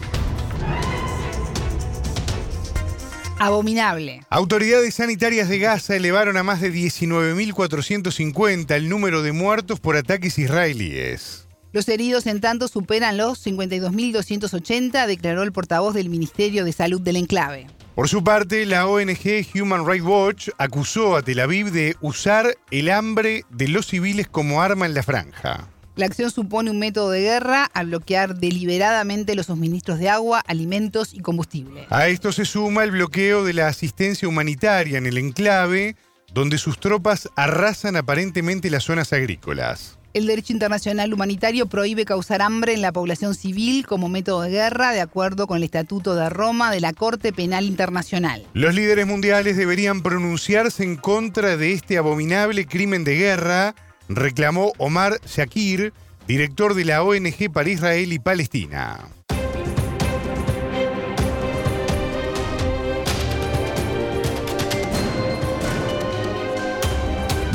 Abominable. 3.39 4.21
Autoridades 4.29 4.93
sanitarias 4.93 5.49
de 5.49 5.57
Gaza 5.57 5.95
elevaron 5.95 6.37
a 6.37 6.43
más 6.43 6.61
de 6.61 6.71
19.450 6.71 8.75
el 8.75 8.87
número 8.87 9.23
de 9.23 9.31
muertos 9.31 9.79
por 9.79 9.97
ataques 9.97 10.37
israelíes. 10.37 11.47
Los 11.73 11.89
heridos 11.89 12.27
en 12.27 12.41
tanto 12.41 12.67
superan 12.67 13.17
los 13.17 13.43
52.280, 13.43 15.07
declaró 15.07 15.41
el 15.41 15.51
portavoz 15.51 15.95
del 15.95 16.09
Ministerio 16.09 16.63
de 16.63 16.73
Salud 16.73 17.01
del 17.01 17.15
enclave. 17.15 17.65
Por 17.97 18.09
su 18.09 18.23
parte, 18.23 18.67
la 18.67 18.85
ONG 18.85 19.47
Human 19.59 19.83
Rights 19.83 20.05
Watch 20.05 20.49
acusó 20.59 21.15
a 21.15 21.23
Tel 21.23 21.39
Aviv 21.39 21.71
de 21.71 21.95
usar 21.99 22.55
el 22.69 22.91
hambre 22.91 23.43
de 23.49 23.69
los 23.69 23.87
civiles 23.87 24.27
como 24.27 24.61
arma 24.61 24.85
en 24.85 24.93
la 24.93 25.01
franja. 25.01 25.67
La 25.95 26.05
acción 26.05 26.29
supone 26.29 26.69
un 26.69 26.77
método 26.77 27.09
de 27.09 27.21
guerra 27.21 27.65
al 27.73 27.87
bloquear 27.87 28.35
deliberadamente 28.35 29.33
los 29.33 29.47
suministros 29.47 29.97
de 29.97 30.09
agua, 30.09 30.43
alimentos 30.45 31.15
y 31.15 31.21
combustible. 31.21 31.87
A 31.89 32.07
esto 32.07 32.31
se 32.31 32.45
suma 32.45 32.83
el 32.83 32.91
bloqueo 32.91 33.43
de 33.43 33.53
la 33.53 33.65
asistencia 33.65 34.27
humanitaria 34.27 34.99
en 34.99 35.07
el 35.07 35.17
enclave, 35.17 35.95
donde 36.31 36.59
sus 36.59 36.79
tropas 36.79 37.27
arrasan 37.35 37.95
aparentemente 37.95 38.69
las 38.69 38.83
zonas 38.83 39.11
agrícolas. 39.11 39.96
El 40.17 40.25
derecho 40.25 40.51
internacional 40.51 41.13
humanitario 41.13 41.67
prohíbe 41.67 42.03
causar 42.03 42.41
hambre 42.41 42.73
en 42.73 42.81
la 42.81 42.91
población 42.91 43.35
civil 43.35 43.85
como 43.85 44.09
método 44.09 44.41
de 44.41 44.49
guerra, 44.49 44.91
de 44.91 44.99
acuerdo 44.99 45.45
con 45.45 45.57
el 45.57 45.63
Estatuto 45.63 46.15
de 46.15 46.27
Roma 46.27 46.71
de 46.71 46.81
la 46.81 46.91
Corte 46.91 47.31
Penal 47.31 47.65
Internacional. 47.65 48.43
Los 48.53 48.73
líderes 48.73 49.05
mundiales 49.05 49.57
deberían 49.57 50.01
pronunciarse 50.01 50.83
en 50.83 50.95
contra 50.95 51.55
de 51.55 51.71
este 51.71 51.99
abominable 51.99 52.65
crimen 52.65 53.03
de 53.03 53.15
guerra 53.15 53.75
reclamó 54.09 54.73
Omar 54.79 55.19
Shakir, 55.23 55.93
director 56.27 56.73
de 56.73 56.85
la 56.85 57.03
ONG 57.03 57.51
para 57.53 57.69
Israel 57.69 58.11
y 58.11 58.17
Palestina. 58.17 58.97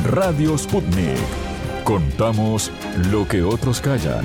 Radio 0.05 0.57
Sputnik. 0.57 1.52
Contamos 1.85 2.71
lo 3.11 3.27
que 3.27 3.43
otros 3.43 3.81
callan. 3.81 4.25